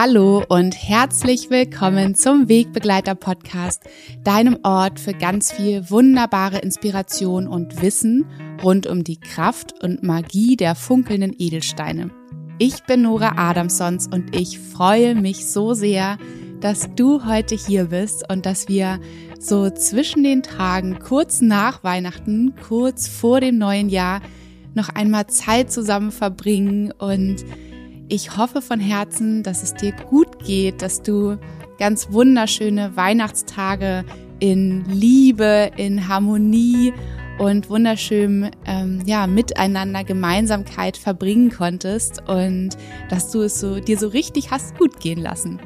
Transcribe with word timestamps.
Hallo 0.00 0.44
und 0.48 0.80
herzlich 0.80 1.50
willkommen 1.50 2.14
zum 2.14 2.48
Wegbegleiter 2.48 3.16
Podcast, 3.16 3.82
deinem 4.22 4.58
Ort 4.62 5.00
für 5.00 5.12
ganz 5.12 5.50
viel 5.50 5.90
wunderbare 5.90 6.58
Inspiration 6.58 7.48
und 7.48 7.82
Wissen 7.82 8.24
rund 8.62 8.86
um 8.86 9.02
die 9.02 9.18
Kraft 9.18 9.82
und 9.82 10.04
Magie 10.04 10.54
der 10.54 10.76
funkelnden 10.76 11.34
Edelsteine. 11.36 12.12
Ich 12.60 12.84
bin 12.84 13.02
Nora 13.02 13.38
Adamsons 13.38 14.06
und 14.06 14.36
ich 14.36 14.60
freue 14.60 15.16
mich 15.16 15.50
so 15.50 15.74
sehr, 15.74 16.16
dass 16.60 16.94
du 16.94 17.26
heute 17.26 17.56
hier 17.56 17.86
bist 17.86 18.30
und 18.30 18.46
dass 18.46 18.68
wir 18.68 19.00
so 19.40 19.68
zwischen 19.68 20.22
den 20.22 20.44
Tagen 20.44 21.00
kurz 21.00 21.40
nach 21.40 21.82
Weihnachten, 21.82 22.54
kurz 22.68 23.08
vor 23.08 23.40
dem 23.40 23.58
neuen 23.58 23.88
Jahr 23.88 24.20
noch 24.74 24.90
einmal 24.90 25.26
Zeit 25.26 25.72
zusammen 25.72 26.12
verbringen 26.12 26.92
und 26.92 27.44
ich 28.08 28.36
hoffe 28.36 28.62
von 28.62 28.80
Herzen, 28.80 29.42
dass 29.42 29.62
es 29.62 29.74
dir 29.74 29.92
gut 29.92 30.44
geht, 30.44 30.82
dass 30.82 31.02
du 31.02 31.38
ganz 31.78 32.10
wunderschöne 32.10 32.96
Weihnachtstage 32.96 34.04
in 34.40 34.84
Liebe, 34.86 35.70
in 35.76 36.08
Harmonie 36.08 36.92
und 37.38 37.70
wunderschön 37.70 38.50
ähm, 38.66 39.02
ja 39.06 39.26
miteinander 39.26 40.04
Gemeinsamkeit 40.04 40.96
verbringen 40.96 41.50
konntest 41.50 42.22
und 42.28 42.70
dass 43.10 43.30
du 43.30 43.42
es 43.42 43.60
so 43.60 43.78
dir 43.78 43.98
so 43.98 44.08
richtig 44.08 44.50
hast 44.50 44.76
gut 44.76 44.98
gehen 45.00 45.20
lassen. 45.20 45.60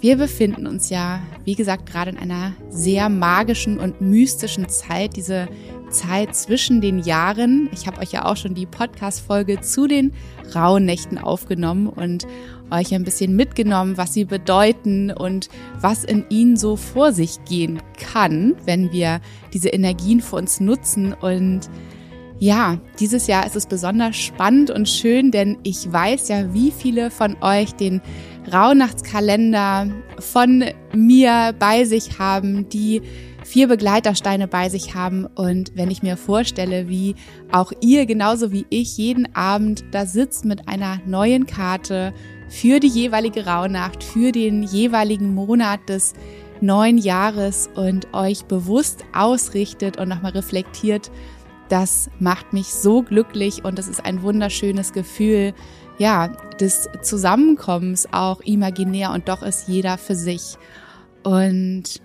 Wir 0.00 0.16
befinden 0.16 0.66
uns 0.66 0.90
ja, 0.90 1.20
wie 1.44 1.54
gesagt, 1.54 1.86
gerade 1.86 2.10
in 2.10 2.18
einer 2.18 2.52
sehr 2.68 3.08
magischen 3.08 3.78
und 3.78 4.00
mystischen 4.00 4.68
Zeit. 4.68 5.16
Diese 5.16 5.48
Zeit 5.90 6.34
zwischen 6.34 6.80
den 6.80 6.98
Jahren. 6.98 7.68
Ich 7.72 7.86
habe 7.86 8.00
euch 8.00 8.12
ja 8.12 8.24
auch 8.24 8.36
schon 8.36 8.54
die 8.54 8.66
Podcast-Folge 8.66 9.60
zu 9.60 9.86
den 9.86 10.12
Rauhnächten 10.54 11.18
aufgenommen 11.18 11.88
und 11.88 12.26
euch 12.70 12.94
ein 12.94 13.04
bisschen 13.04 13.36
mitgenommen, 13.36 13.96
was 13.96 14.12
sie 14.14 14.24
bedeuten 14.24 15.10
und 15.10 15.48
was 15.80 16.04
in 16.04 16.24
ihnen 16.28 16.56
so 16.56 16.76
vor 16.76 17.12
sich 17.12 17.44
gehen 17.44 17.80
kann, 17.98 18.54
wenn 18.64 18.92
wir 18.92 19.20
diese 19.52 19.68
Energien 19.68 20.20
für 20.20 20.36
uns 20.36 20.60
nutzen. 20.60 21.12
Und 21.12 21.70
ja, 22.38 22.78
dieses 22.98 23.26
Jahr 23.26 23.46
ist 23.46 23.56
es 23.56 23.66
besonders 23.66 24.16
spannend 24.16 24.70
und 24.70 24.88
schön, 24.88 25.30
denn 25.30 25.58
ich 25.62 25.90
weiß 25.90 26.28
ja, 26.28 26.52
wie 26.52 26.70
viele 26.70 27.10
von 27.10 27.36
euch 27.40 27.72
den 27.74 28.02
Rauhnachtskalender 28.52 29.88
von 30.18 30.64
mir 30.94 31.54
bei 31.58 31.84
sich 31.84 32.18
haben, 32.18 32.68
die 32.68 33.02
vier 33.56 33.68
Begleitersteine 33.68 34.48
bei 34.48 34.68
sich 34.68 34.94
haben. 34.94 35.24
Und 35.24 35.72
wenn 35.76 35.90
ich 35.90 36.02
mir 36.02 36.18
vorstelle, 36.18 36.90
wie 36.90 37.14
auch 37.52 37.72
ihr 37.80 38.04
genauso 38.04 38.52
wie 38.52 38.66
ich 38.68 38.98
jeden 38.98 39.34
Abend 39.34 39.82
da 39.92 40.04
sitzt 40.04 40.44
mit 40.44 40.68
einer 40.68 41.00
neuen 41.06 41.46
Karte 41.46 42.12
für 42.50 42.80
die 42.80 42.88
jeweilige 42.88 43.46
Rauhnacht, 43.46 44.04
für 44.04 44.30
den 44.30 44.62
jeweiligen 44.62 45.34
Monat 45.34 45.80
des 45.88 46.12
neuen 46.60 46.98
Jahres 46.98 47.70
und 47.74 48.12
euch 48.12 48.44
bewusst 48.44 49.06
ausrichtet 49.14 49.96
und 49.96 50.10
nochmal 50.10 50.32
reflektiert, 50.32 51.10
das 51.70 52.10
macht 52.18 52.52
mich 52.52 52.66
so 52.66 53.02
glücklich 53.02 53.64
und 53.64 53.78
das 53.78 53.88
ist 53.88 54.04
ein 54.04 54.20
wunderschönes 54.20 54.92
Gefühl, 54.92 55.54
ja, 55.96 56.28
des 56.60 56.90
Zusammenkommens 57.00 58.06
auch 58.12 58.42
imaginär 58.42 59.12
und 59.12 59.30
doch 59.30 59.42
ist 59.42 59.66
jeder 59.66 59.96
für 59.96 60.14
sich. 60.14 60.58
Und 61.22 62.02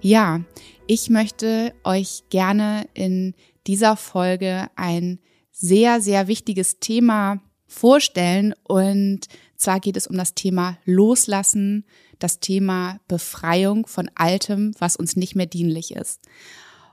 ja, 0.00 0.40
ich 0.86 1.10
möchte 1.10 1.74
euch 1.84 2.22
gerne 2.30 2.86
in 2.94 3.34
dieser 3.66 3.96
Folge 3.96 4.68
ein 4.76 5.18
sehr, 5.50 6.00
sehr 6.00 6.28
wichtiges 6.28 6.78
Thema 6.78 7.40
vorstellen. 7.66 8.54
Und 8.64 9.20
zwar 9.56 9.80
geht 9.80 9.96
es 9.96 10.06
um 10.06 10.16
das 10.16 10.34
Thema 10.34 10.78
Loslassen, 10.84 11.84
das 12.18 12.40
Thema 12.40 13.00
Befreiung 13.08 13.86
von 13.86 14.10
Altem, 14.14 14.72
was 14.78 14.96
uns 14.96 15.16
nicht 15.16 15.34
mehr 15.34 15.46
dienlich 15.46 15.94
ist. 15.94 16.20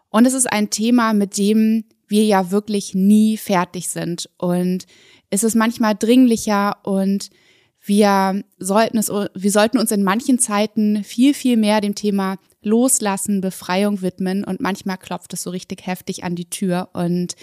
Und 0.09 0.25
es 0.25 0.33
ist 0.33 0.51
ein 0.51 0.69
Thema, 0.69 1.13
mit 1.13 1.37
dem 1.37 1.85
wir 2.07 2.25
ja 2.25 2.51
wirklich 2.51 2.93
nie 2.93 3.37
fertig 3.37 3.89
sind. 3.89 4.29
Und 4.37 4.85
es 5.29 5.43
ist 5.43 5.55
manchmal 5.55 5.95
dringlicher 5.95 6.77
und 6.83 7.29
wir 7.83 8.43
sollten 8.59 8.97
es, 8.97 9.09
wir 9.09 9.51
sollten 9.51 9.79
uns 9.79 9.91
in 9.91 10.03
manchen 10.03 10.37
Zeiten 10.37 11.03
viel, 11.03 11.33
viel 11.33 11.57
mehr 11.57 11.81
dem 11.81 11.95
Thema 11.95 12.37
Loslassen, 12.63 13.41
Befreiung 13.41 14.01
widmen 14.01 14.43
und 14.43 14.61
manchmal 14.61 14.97
klopft 14.97 15.33
es 15.33 15.43
so 15.43 15.49
richtig 15.49 15.85
heftig 15.87 16.23
an 16.23 16.35
die 16.35 16.49
Tür. 16.49 16.89
Und 16.93 17.35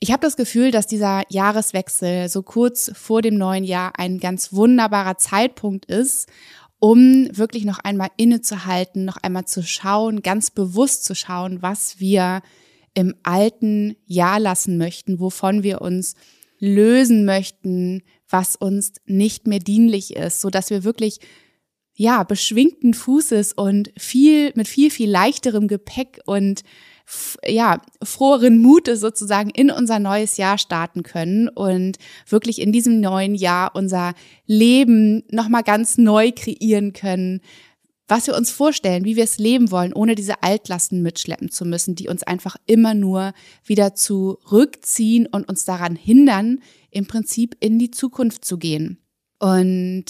ich 0.00 0.10
habe 0.12 0.22
das 0.22 0.36
Gefühl, 0.36 0.70
dass 0.70 0.86
dieser 0.86 1.22
Jahreswechsel 1.28 2.28
so 2.28 2.42
kurz 2.42 2.90
vor 2.94 3.22
dem 3.22 3.36
neuen 3.36 3.64
Jahr 3.64 3.92
ein 3.98 4.18
ganz 4.18 4.52
wunderbarer 4.52 5.18
Zeitpunkt 5.18 5.86
ist, 5.86 6.28
um 6.78 7.28
wirklich 7.36 7.64
noch 7.64 7.78
einmal 7.78 8.08
innezuhalten, 8.16 9.04
noch 9.04 9.18
einmal 9.18 9.44
zu 9.44 9.62
schauen, 9.62 10.22
ganz 10.22 10.50
bewusst 10.50 11.04
zu 11.04 11.14
schauen, 11.14 11.60
was 11.60 12.00
wir 12.00 12.40
im 12.94 13.14
alten 13.22 13.96
Jahr 14.06 14.40
lassen 14.40 14.78
möchten, 14.78 15.20
wovon 15.20 15.62
wir 15.62 15.82
uns 15.82 16.14
lösen 16.58 17.24
möchten, 17.24 18.02
was 18.28 18.56
uns 18.56 18.94
nicht 19.06 19.46
mehr 19.46 19.58
dienlich 19.58 20.16
ist, 20.16 20.40
so 20.40 20.50
dass 20.50 20.70
wir 20.70 20.84
wirklich 20.84 21.20
ja, 22.00 22.22
beschwingten 22.22 22.94
Fußes 22.94 23.52
und 23.52 23.92
viel, 23.94 24.52
mit 24.54 24.68
viel, 24.68 24.90
viel 24.90 25.10
leichterem 25.10 25.68
Gepäck 25.68 26.18
und 26.24 26.62
ja, 27.44 27.82
froheren 28.02 28.56
Mutes 28.56 29.00
sozusagen 29.00 29.50
in 29.50 29.70
unser 29.70 29.98
neues 29.98 30.38
Jahr 30.38 30.56
starten 30.56 31.02
können 31.02 31.50
und 31.50 31.98
wirklich 32.26 32.58
in 32.58 32.72
diesem 32.72 33.00
neuen 33.00 33.34
Jahr 33.34 33.76
unser 33.76 34.14
Leben 34.46 35.24
nochmal 35.30 35.62
ganz 35.62 35.98
neu 35.98 36.32
kreieren 36.34 36.94
können, 36.94 37.42
was 38.08 38.26
wir 38.26 38.34
uns 38.34 38.50
vorstellen, 38.50 39.04
wie 39.04 39.16
wir 39.16 39.24
es 39.24 39.36
leben 39.36 39.70
wollen, 39.70 39.92
ohne 39.92 40.14
diese 40.14 40.42
Altlasten 40.42 41.02
mitschleppen 41.02 41.50
zu 41.50 41.66
müssen, 41.66 41.96
die 41.96 42.08
uns 42.08 42.22
einfach 42.22 42.56
immer 42.64 42.94
nur 42.94 43.34
wieder 43.62 43.94
zurückziehen 43.94 45.26
und 45.26 45.46
uns 45.50 45.66
daran 45.66 45.96
hindern, 45.96 46.60
im 46.90 47.06
Prinzip 47.06 47.58
in 47.60 47.78
die 47.78 47.90
Zukunft 47.90 48.42
zu 48.46 48.56
gehen. 48.56 48.96
Und 49.40 50.04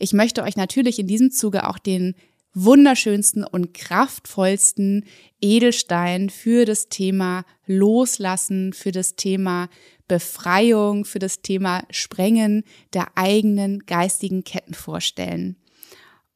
ich 0.00 0.12
möchte 0.12 0.42
euch 0.42 0.56
natürlich 0.56 0.98
in 0.98 1.06
diesem 1.06 1.30
Zuge 1.30 1.68
auch 1.68 1.78
den 1.78 2.14
wunderschönsten 2.52 3.44
und 3.44 3.72
kraftvollsten 3.72 5.04
Edelstein 5.40 6.28
für 6.28 6.64
das 6.66 6.88
Thema 6.88 7.44
Loslassen, 7.64 8.72
für 8.72 8.92
das 8.92 9.16
Thema 9.16 9.70
Befreiung, 10.08 11.04
für 11.04 11.20
das 11.20 11.40
Thema 11.40 11.84
Sprengen 11.90 12.64
der 12.92 13.16
eigenen 13.16 13.86
geistigen 13.86 14.44
Ketten 14.44 14.74
vorstellen. 14.74 15.56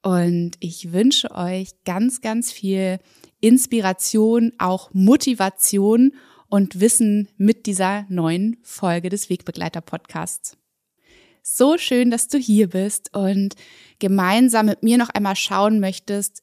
Und 0.03 0.53
ich 0.61 0.93
wünsche 0.93 1.33
euch 1.33 1.71
ganz, 1.85 2.21
ganz 2.21 2.53
viel 2.53 3.01
Inspiration, 3.41 4.53
auch 4.59 4.91
Motivation 4.95 6.13
und 6.49 6.81
Wissen 6.81 7.29
mit 7.37 7.67
dieser 7.67 8.07
neuen 8.09 8.57
Folge 8.63 9.09
des 9.09 9.29
Wegbegleiter 9.29 9.81
Podcasts. 9.81 10.57
So 11.49 11.79
schön, 11.79 12.11
dass 12.11 12.27
du 12.27 12.39
hier 12.39 12.71
bist 12.71 13.15
und 13.17 13.55
gemeinsam 14.01 14.67
mit 14.67 14.83
mir 14.83 14.99
noch 14.99 15.11
einmal 15.11 15.37
schauen 15.37 15.79
möchtest, 15.79 16.43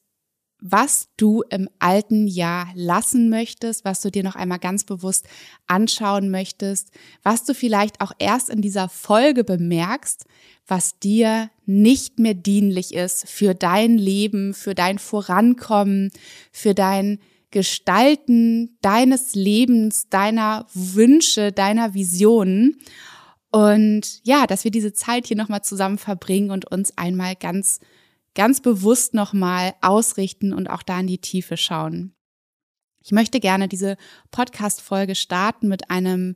was 0.60 1.08
du 1.18 1.42
im 1.50 1.68
alten 1.78 2.26
Jahr 2.26 2.68
lassen 2.74 3.28
möchtest, 3.28 3.84
was 3.84 4.00
du 4.00 4.10
dir 4.10 4.24
noch 4.24 4.34
einmal 4.34 4.58
ganz 4.58 4.84
bewusst 4.84 5.26
anschauen 5.66 6.30
möchtest, 6.30 6.90
was 7.22 7.44
du 7.44 7.52
vielleicht 7.52 8.00
auch 8.00 8.12
erst 8.18 8.48
in 8.48 8.62
dieser 8.62 8.88
Folge 8.88 9.44
bemerkst, 9.44 10.24
was 10.66 10.98
dir 10.98 11.50
nicht 11.66 12.18
mehr 12.18 12.34
dienlich 12.34 12.94
ist 12.94 13.28
für 13.28 13.54
dein 13.54 13.98
Leben, 13.98 14.54
für 14.54 14.74
dein 14.74 14.98
Vorankommen, 14.98 16.12
für 16.50 16.72
dein 16.72 17.20
Gestalten 17.50 18.78
deines 18.80 19.34
Lebens, 19.34 20.08
deiner 20.08 20.66
Wünsche, 20.72 21.52
deiner 21.52 21.92
Visionen. 21.92 22.80
Und 23.54 24.20
ja, 24.24 24.48
dass 24.48 24.64
wir 24.64 24.72
diese 24.72 24.92
Zeit 24.92 25.28
hier 25.28 25.36
nochmal 25.36 25.62
zusammen 25.62 25.96
verbringen 25.96 26.50
und 26.50 26.68
uns 26.72 26.98
einmal 26.98 27.36
ganz, 27.36 27.78
ganz 28.34 28.60
bewusst 28.60 29.14
nochmal 29.14 29.74
ausrichten 29.80 30.52
und 30.52 30.68
auch 30.68 30.82
da 30.82 30.98
in 30.98 31.06
die 31.06 31.20
Tiefe 31.20 31.56
schauen. 31.56 32.16
Ich 33.00 33.12
möchte 33.12 33.38
gerne 33.38 33.68
diese 33.68 33.96
Podcast-Folge 34.32 35.14
starten 35.14 35.68
mit 35.68 35.88
einem 35.88 36.34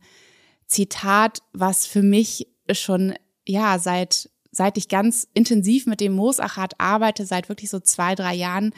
Zitat, 0.69 1.41
was 1.53 1.87
für 1.87 2.05
mich 2.05 2.47
schon, 2.71 3.15
ja, 3.49 3.81
seit, 3.81 4.31
seit 4.53 4.79
ich 4.79 4.87
ganz 4.87 5.27
intensiv 5.35 5.87
mit 5.87 5.99
dem 5.99 6.13
Moosachat 6.13 6.79
arbeite, 6.79 7.27
seit 7.27 7.49
wirklich 7.49 7.71
so 7.71 7.81
zwei, 7.81 8.15
drei 8.15 8.35
Jahren, 8.37 8.73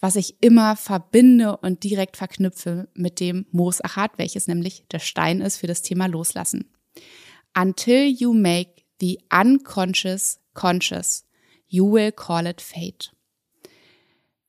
was 0.00 0.16
ich 0.16 0.42
immer 0.42 0.74
verbinde 0.74 1.58
und 1.58 1.84
direkt 1.84 2.16
verknüpfe 2.16 2.88
mit 2.94 3.20
dem 3.20 3.44
Moosachat, 3.50 4.12
welches 4.16 4.48
nämlich 4.48 4.86
der 4.90 5.00
Stein 5.00 5.42
ist 5.42 5.58
für 5.58 5.66
das 5.66 5.82
Thema 5.82 6.06
Loslassen. 6.06 6.72
Until 7.56 8.06
you 8.06 8.34
make 8.34 8.84
the 9.00 9.18
unconscious 9.32 10.38
conscious, 10.54 11.24
you 11.66 11.90
will 11.90 12.12
call 12.12 12.46
it 12.46 12.60
fate. 12.60 13.12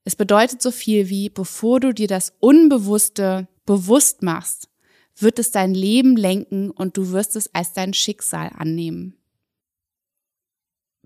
Es 0.03 0.15
bedeutet 0.15 0.61
so 0.61 0.71
viel 0.71 1.09
wie, 1.09 1.29
bevor 1.29 1.79
du 1.79 1.93
dir 1.93 2.07
das 2.07 2.33
Unbewusste 2.39 3.47
bewusst 3.65 4.23
machst, 4.23 4.69
wird 5.15 5.39
es 5.39 5.51
dein 5.51 5.73
Leben 5.73 6.15
lenken 6.15 6.71
und 6.71 6.97
du 6.97 7.11
wirst 7.11 7.35
es 7.35 7.53
als 7.53 7.73
dein 7.73 7.93
Schicksal 7.93 8.51
annehmen. 8.55 9.17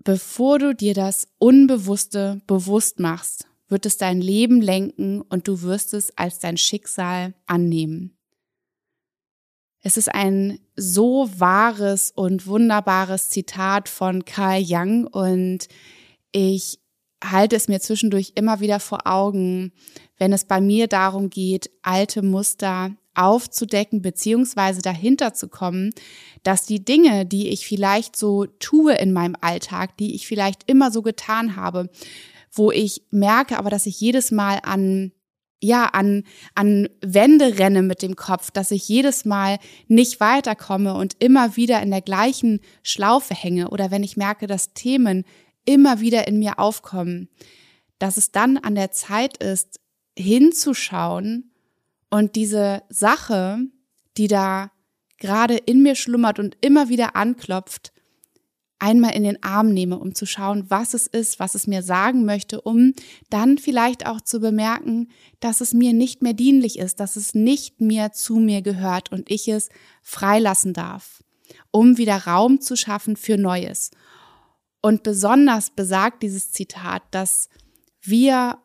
bevor 0.04 0.58
du 0.58 0.74
dir 0.74 0.94
das 0.94 1.28
Unbewusste 1.38 2.40
bewusst 2.46 2.98
machst, 2.98 3.48
wird 3.68 3.86
es 3.86 3.96
dein 3.96 4.20
Leben 4.20 4.60
lenken 4.60 5.22
und 5.22 5.48
du 5.48 5.62
wirst 5.62 5.94
es 5.94 6.16
als 6.16 6.38
dein 6.38 6.56
Schicksal 6.56 7.34
annehmen. 7.46 8.16
Es 9.82 9.96
ist 9.96 10.14
ein 10.14 10.60
so 10.76 11.28
wahres 11.36 12.12
und 12.14 12.46
wunderbares 12.46 13.30
Zitat 13.30 13.88
von 13.88 14.24
Carl 14.24 14.60
Jung 14.60 15.06
und 15.06 15.66
ich 16.30 16.78
halte 17.22 17.56
es 17.56 17.68
mir 17.68 17.80
zwischendurch 17.80 18.32
immer 18.36 18.60
wieder 18.60 18.80
vor 18.80 19.06
Augen, 19.06 19.72
wenn 20.18 20.32
es 20.32 20.44
bei 20.44 20.60
mir 20.60 20.86
darum 20.86 21.30
geht, 21.30 21.70
alte 21.82 22.22
Muster 22.22 22.92
aufzudecken 23.14 24.02
beziehungsweise 24.02 24.82
dahinter 24.82 25.34
zu 25.34 25.48
kommen, 25.48 25.92
dass 26.42 26.64
die 26.64 26.84
Dinge, 26.84 27.26
die 27.26 27.48
ich 27.48 27.66
vielleicht 27.66 28.16
so 28.16 28.46
tue 28.46 28.94
in 28.94 29.12
meinem 29.12 29.36
Alltag, 29.40 29.96
die 29.98 30.14
ich 30.14 30.26
vielleicht 30.26 30.68
immer 30.70 30.90
so 30.90 31.02
getan 31.02 31.56
habe, 31.56 31.90
wo 32.52 32.70
ich 32.70 33.02
merke 33.10 33.58
aber, 33.58 33.68
dass 33.70 33.86
ich 33.86 34.00
jedes 34.00 34.30
Mal 34.30 34.60
an 34.62 35.12
ja, 35.62 35.86
an, 35.86 36.24
an 36.56 36.88
Wände 37.00 37.58
renne 37.58 37.82
mit 37.82 38.02
dem 38.02 38.16
Kopf, 38.16 38.50
dass 38.50 38.72
ich 38.72 38.88
jedes 38.88 39.24
Mal 39.24 39.58
nicht 39.86 40.18
weiterkomme 40.18 40.94
und 40.94 41.14
immer 41.20 41.56
wieder 41.56 41.80
in 41.80 41.92
der 41.92 42.02
gleichen 42.02 42.60
Schlaufe 42.82 43.32
hänge 43.32 43.70
oder 43.70 43.92
wenn 43.92 44.02
ich 44.02 44.16
merke, 44.16 44.48
dass 44.48 44.74
Themen 44.74 45.24
immer 45.64 46.00
wieder 46.00 46.26
in 46.26 46.40
mir 46.40 46.58
aufkommen, 46.58 47.28
dass 48.00 48.16
es 48.16 48.32
dann 48.32 48.58
an 48.58 48.74
der 48.74 48.90
Zeit 48.90 49.36
ist, 49.36 49.78
hinzuschauen 50.18 51.52
und 52.10 52.34
diese 52.34 52.82
Sache, 52.88 53.58
die 54.16 54.26
da 54.26 54.72
gerade 55.18 55.56
in 55.56 55.82
mir 55.82 55.94
schlummert 55.94 56.40
und 56.40 56.56
immer 56.60 56.88
wieder 56.88 57.14
anklopft, 57.14 57.92
einmal 58.82 59.14
in 59.14 59.22
den 59.22 59.42
Arm 59.44 59.72
nehme, 59.72 59.96
um 59.96 60.12
zu 60.12 60.26
schauen, 60.26 60.68
was 60.68 60.92
es 60.92 61.06
ist, 61.06 61.38
was 61.38 61.54
es 61.54 61.68
mir 61.68 61.84
sagen 61.84 62.24
möchte, 62.24 62.60
um 62.60 62.94
dann 63.30 63.56
vielleicht 63.56 64.06
auch 64.06 64.20
zu 64.20 64.40
bemerken, 64.40 65.08
dass 65.38 65.60
es 65.60 65.72
mir 65.72 65.92
nicht 65.92 66.20
mehr 66.20 66.32
dienlich 66.32 66.80
ist, 66.80 66.98
dass 66.98 67.14
es 67.14 67.32
nicht 67.32 67.80
mehr 67.80 68.12
zu 68.12 68.36
mir 68.36 68.60
gehört 68.60 69.12
und 69.12 69.30
ich 69.30 69.46
es 69.46 69.68
freilassen 70.02 70.72
darf, 70.72 71.22
um 71.70 71.96
wieder 71.96 72.16
Raum 72.26 72.60
zu 72.60 72.76
schaffen 72.76 73.16
für 73.16 73.38
Neues. 73.38 73.92
Und 74.80 75.04
besonders 75.04 75.70
besagt 75.70 76.24
dieses 76.24 76.50
Zitat, 76.50 77.02
dass 77.12 77.48
wir 78.00 78.58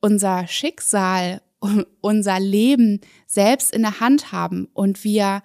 unser 0.00 0.46
Schicksal, 0.46 1.42
unser 2.00 2.38
Leben 2.38 3.00
selbst 3.26 3.74
in 3.74 3.82
der 3.82 3.98
Hand 3.98 4.30
haben 4.30 4.68
und 4.74 5.02
wir 5.02 5.42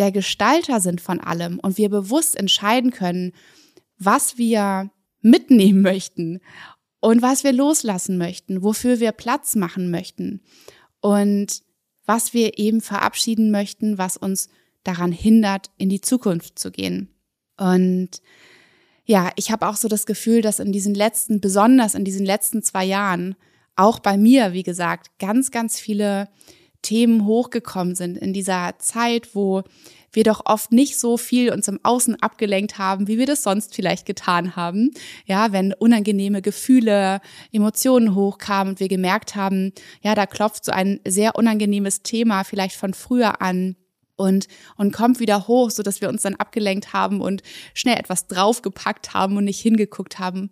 der 0.00 0.10
Gestalter 0.10 0.80
sind 0.80 1.00
von 1.00 1.20
allem 1.20 1.60
und 1.60 1.78
wir 1.78 1.90
bewusst 1.90 2.34
entscheiden 2.34 2.90
können, 2.90 3.32
was 3.98 4.38
wir 4.38 4.90
mitnehmen 5.20 5.82
möchten 5.82 6.40
und 7.00 7.20
was 7.20 7.44
wir 7.44 7.52
loslassen 7.52 8.16
möchten, 8.16 8.62
wofür 8.62 8.98
wir 8.98 9.12
Platz 9.12 9.54
machen 9.56 9.90
möchten 9.90 10.40
und 11.00 11.62
was 12.06 12.32
wir 12.32 12.58
eben 12.58 12.80
verabschieden 12.80 13.50
möchten, 13.50 13.98
was 13.98 14.16
uns 14.16 14.48
daran 14.84 15.12
hindert, 15.12 15.70
in 15.76 15.90
die 15.90 16.00
Zukunft 16.00 16.58
zu 16.58 16.70
gehen. 16.70 17.14
Und 17.58 18.22
ja, 19.04 19.30
ich 19.36 19.50
habe 19.50 19.68
auch 19.68 19.76
so 19.76 19.86
das 19.86 20.06
Gefühl, 20.06 20.40
dass 20.40 20.60
in 20.60 20.72
diesen 20.72 20.94
letzten, 20.94 21.42
besonders 21.42 21.94
in 21.94 22.04
diesen 22.06 22.24
letzten 22.24 22.62
zwei 22.62 22.86
Jahren, 22.86 23.36
auch 23.76 23.98
bei 23.98 24.16
mir, 24.16 24.54
wie 24.54 24.62
gesagt, 24.62 25.18
ganz, 25.18 25.50
ganz 25.50 25.78
viele 25.78 26.28
Themen 26.82 27.26
hochgekommen 27.26 27.94
sind 27.94 28.18
in 28.18 28.32
dieser 28.32 28.74
Zeit, 28.78 29.34
wo 29.34 29.62
wir 30.12 30.24
doch 30.24 30.42
oft 30.44 30.72
nicht 30.72 30.98
so 30.98 31.16
viel 31.16 31.52
uns 31.52 31.68
im 31.68 31.78
Außen 31.82 32.20
abgelenkt 32.20 32.78
haben, 32.78 33.06
wie 33.06 33.18
wir 33.18 33.26
das 33.26 33.42
sonst 33.42 33.74
vielleicht 33.74 34.06
getan 34.06 34.56
haben. 34.56 34.90
Ja, 35.26 35.52
wenn 35.52 35.72
unangenehme 35.72 36.42
Gefühle, 36.42 37.20
Emotionen 37.52 38.14
hochkamen 38.14 38.72
und 38.72 38.80
wir 38.80 38.88
gemerkt 38.88 39.36
haben, 39.36 39.72
ja, 40.02 40.14
da 40.14 40.26
klopft 40.26 40.64
so 40.64 40.72
ein 40.72 41.00
sehr 41.06 41.36
unangenehmes 41.36 42.02
Thema 42.02 42.44
vielleicht 42.44 42.76
von 42.76 42.94
früher 42.94 43.40
an 43.40 43.76
und, 44.16 44.48
und 44.76 44.92
kommt 44.92 45.20
wieder 45.20 45.48
hoch, 45.48 45.70
so 45.70 45.82
dass 45.82 46.00
wir 46.00 46.08
uns 46.08 46.22
dann 46.22 46.34
abgelenkt 46.34 46.92
haben 46.92 47.20
und 47.20 47.42
schnell 47.72 47.96
etwas 47.96 48.26
draufgepackt 48.26 49.14
haben 49.14 49.36
und 49.36 49.44
nicht 49.44 49.60
hingeguckt 49.60 50.18
haben. 50.18 50.50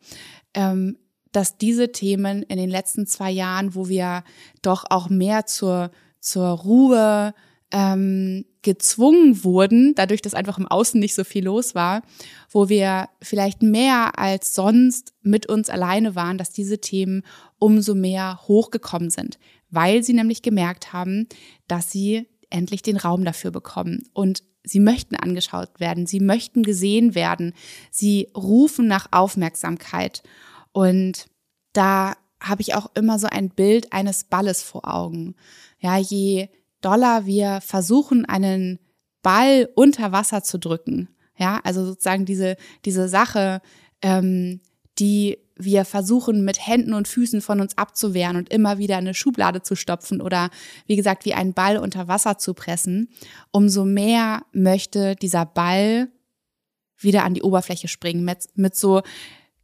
Ähm, 0.54 0.98
dass 1.32 1.58
diese 1.58 1.92
Themen 1.92 2.42
in 2.44 2.56
den 2.56 2.70
letzten 2.70 3.06
zwei 3.06 3.30
Jahren, 3.30 3.74
wo 3.74 3.88
wir 3.88 4.24
doch 4.62 4.84
auch 4.88 5.10
mehr 5.10 5.44
zur 5.44 5.90
zur 6.20 6.46
Ruhe 6.46 7.34
ähm, 7.70 8.44
gezwungen 8.62 9.44
wurden, 9.44 9.94
dadurch, 9.94 10.22
dass 10.22 10.34
einfach 10.34 10.58
im 10.58 10.66
Außen 10.66 10.98
nicht 10.98 11.14
so 11.14 11.24
viel 11.24 11.44
los 11.44 11.74
war, 11.74 12.02
wo 12.50 12.68
wir 12.68 13.08
vielleicht 13.22 13.62
mehr 13.62 14.18
als 14.18 14.54
sonst 14.54 15.14
mit 15.22 15.46
uns 15.46 15.70
alleine 15.70 16.14
waren, 16.14 16.38
dass 16.38 16.50
diese 16.50 16.78
Themen 16.78 17.22
umso 17.58 17.94
mehr 17.94 18.40
hochgekommen 18.48 19.10
sind, 19.10 19.38
weil 19.70 20.02
sie 20.02 20.14
nämlich 20.14 20.42
gemerkt 20.42 20.92
haben, 20.92 21.28
dass 21.66 21.90
sie 21.92 22.26
endlich 22.50 22.82
den 22.82 22.96
Raum 22.96 23.24
dafür 23.24 23.50
bekommen. 23.50 24.08
Und 24.12 24.42
sie 24.64 24.80
möchten 24.80 25.16
angeschaut 25.16 25.78
werden, 25.78 26.06
sie 26.06 26.20
möchten 26.20 26.62
gesehen 26.62 27.14
werden, 27.14 27.54
sie 27.90 28.28
rufen 28.36 28.86
nach 28.86 29.08
Aufmerksamkeit. 29.12 30.22
Und 30.72 31.26
da 31.72 32.14
habe 32.40 32.62
ich 32.62 32.74
auch 32.74 32.90
immer 32.94 33.18
so 33.18 33.26
ein 33.26 33.50
Bild 33.50 33.92
eines 33.92 34.24
Balles 34.24 34.62
vor 34.62 34.92
Augen. 34.92 35.34
Ja, 35.78 35.96
je 35.96 36.48
doller 36.80 37.26
wir 37.26 37.60
versuchen, 37.60 38.24
einen 38.24 38.78
Ball 39.22 39.68
unter 39.74 40.12
Wasser 40.12 40.42
zu 40.42 40.58
drücken, 40.58 41.08
ja, 41.36 41.60
also 41.64 41.84
sozusagen 41.84 42.24
diese, 42.24 42.56
diese 42.84 43.08
Sache, 43.08 43.60
ähm, 44.02 44.60
die 44.98 45.38
wir 45.56 45.84
versuchen 45.84 46.44
mit 46.44 46.64
Händen 46.64 46.94
und 46.94 47.08
Füßen 47.08 47.40
von 47.40 47.60
uns 47.60 47.76
abzuwehren 47.76 48.36
und 48.36 48.48
immer 48.48 48.78
wieder 48.78 48.96
eine 48.96 49.14
Schublade 49.14 49.62
zu 49.62 49.74
stopfen 49.74 50.20
oder 50.20 50.50
wie 50.86 50.96
gesagt 50.96 51.24
wie 51.24 51.34
einen 51.34 51.52
Ball 51.52 51.78
unter 51.78 52.06
Wasser 52.06 52.38
zu 52.38 52.54
pressen, 52.54 53.08
umso 53.50 53.84
mehr 53.84 54.42
möchte 54.52 55.16
dieser 55.16 55.46
Ball 55.46 56.08
wieder 56.96 57.24
an 57.24 57.34
die 57.34 57.42
Oberfläche 57.42 57.88
springen 57.88 58.24
mit, 58.24 58.48
mit 58.54 58.76
so 58.76 59.02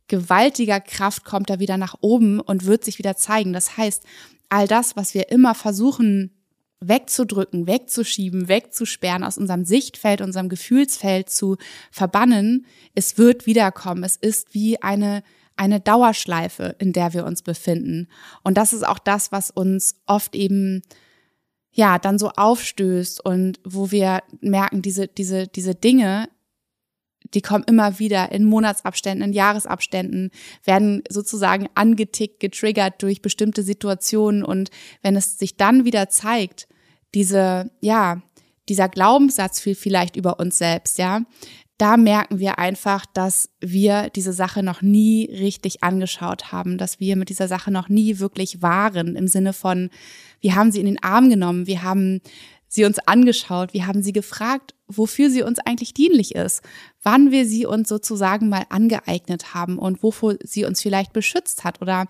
gewaltiger 0.09 0.81
Kraft 0.81 1.25
kommt 1.25 1.49
er 1.49 1.61
wieder 1.61 1.77
nach 1.77 1.95
oben 2.01 2.41
und 2.41 2.67
wird 2.67 2.85
sich 2.85 2.99
wieder 2.99 3.17
zeigen. 3.17 3.53
Das 3.53 3.77
heißt, 3.77 4.05
all 4.49 4.67
das, 4.67 4.97
was 4.97 5.15
wir 5.15 5.31
immer 5.31 5.55
versuchen 5.55 6.31
wegzudrücken, 6.81 7.67
wegzuschieben, 7.67 8.49
wegzusperren, 8.49 9.25
aus 9.25 9.39
unserem 9.39 9.65
Sichtfeld, 9.65 10.21
unserem 10.21 10.49
Gefühlsfeld 10.49 11.31
zu 11.31 11.57
verbannen, 11.91 12.67
es 12.95 13.17
wird 13.19 13.47
wiederkommen. 13.47 14.05
Es 14.05 14.17
ist 14.17 14.55
wie 14.55 14.83
eine, 14.83 15.23
eine 15.57 15.81
Dauerschleife, 15.81 16.77
in 16.79 16.93
der 16.93 17.15
wir 17.15 17.25
uns 17.25 17.43
befinden. 17.43 18.09
Und 18.43 18.59
das 18.59 18.73
ist 18.73 18.87
auch 18.87 18.99
das, 18.99 19.33
was 19.33 19.51
uns 19.51 19.97
oft 20.07 20.35
eben 20.35 20.83
ja, 21.75 21.99
dann 21.99 22.19
so 22.19 22.31
aufstößt 22.31 23.25
und 23.25 23.59
wo 23.65 23.91
wir 23.91 24.23
merken, 24.41 24.81
diese, 24.81 25.09
diese, 25.09 25.49
diese 25.49 25.75
Dinge, 25.75 26.29
die 27.35 27.43
kommen 27.43 27.65
immer 27.67 27.99
wieder 27.99 28.33
in 28.33 28.45
Monatsabständen, 28.45 29.29
in 29.29 29.33
Jahresabständen, 29.33 30.31
werden 30.65 31.03
sozusagen 31.09 31.69
angetickt, 31.75 32.41
getriggert 32.41 33.03
durch 33.03 33.23
bestimmte 33.23 33.63
Situationen. 33.63 34.45
Und 34.45 34.71
wenn 35.03 35.17
es 35.17 35.39
sich 35.39 35.57
dann 35.57 35.85
wieder 35.85 36.09
zeigt, 36.09 36.69
diese, 37.15 37.71
ja, 37.81 38.23
dieser 38.69 38.89
Glaubenssatz 38.89 39.61
viel 39.61 39.75
vielleicht 39.75 40.17
über 40.17 40.39
uns 40.39 40.59
selbst, 40.59 40.99
ja, 40.99 41.23
da 41.77 41.97
merken 41.97 42.39
wir 42.39 42.59
einfach, 42.59 43.05
dass 43.05 43.51
wir 43.61 44.09
diese 44.11 44.33
Sache 44.33 44.63
noch 44.63 44.81
nie 44.81 45.29
richtig 45.31 45.83
angeschaut 45.83 46.53
haben, 46.53 46.79
dass 46.79 47.01
wir 47.01 47.17
mit 47.17 47.31
dieser 47.31 47.49
Sache 47.49 47.73
noch 47.73 47.89
nie 47.89 48.21
wirklich 48.21 48.63
waren, 48.63 49.17
im 49.17 49.27
Sinne 49.27 49.53
von, 49.53 49.91
wir 50.41 50.55
haben 50.55 50.71
sie 50.71 50.79
in 50.79 50.87
den 50.87 51.03
Arm 51.03 51.31
genommen, 51.31 51.67
wir 51.67 51.83
haben 51.83 52.21
sie 52.69 52.85
uns 52.85 53.01
angeschaut, 53.01 53.75
wir 53.75 53.87
haben 53.87 54.03
sie 54.03 54.13
gefragt, 54.13 54.74
wofür 54.87 55.31
sie 55.31 55.43
uns 55.43 55.59
eigentlich 55.59 55.95
dienlich 55.95 56.35
ist, 56.35 56.63
wann 57.03 57.31
wir 57.31 57.47
sie 57.47 57.67
uns 57.67 57.89
sozusagen 57.89 58.49
mal 58.49 58.67
angeeignet 58.69 59.55
haben 59.55 59.79
und 59.79 60.03
wovor 60.03 60.37
sie 60.43 60.65
uns 60.65 60.83
vielleicht 60.83 61.13
beschützt 61.13 61.65
hat 61.65 61.81
oder 61.81 62.07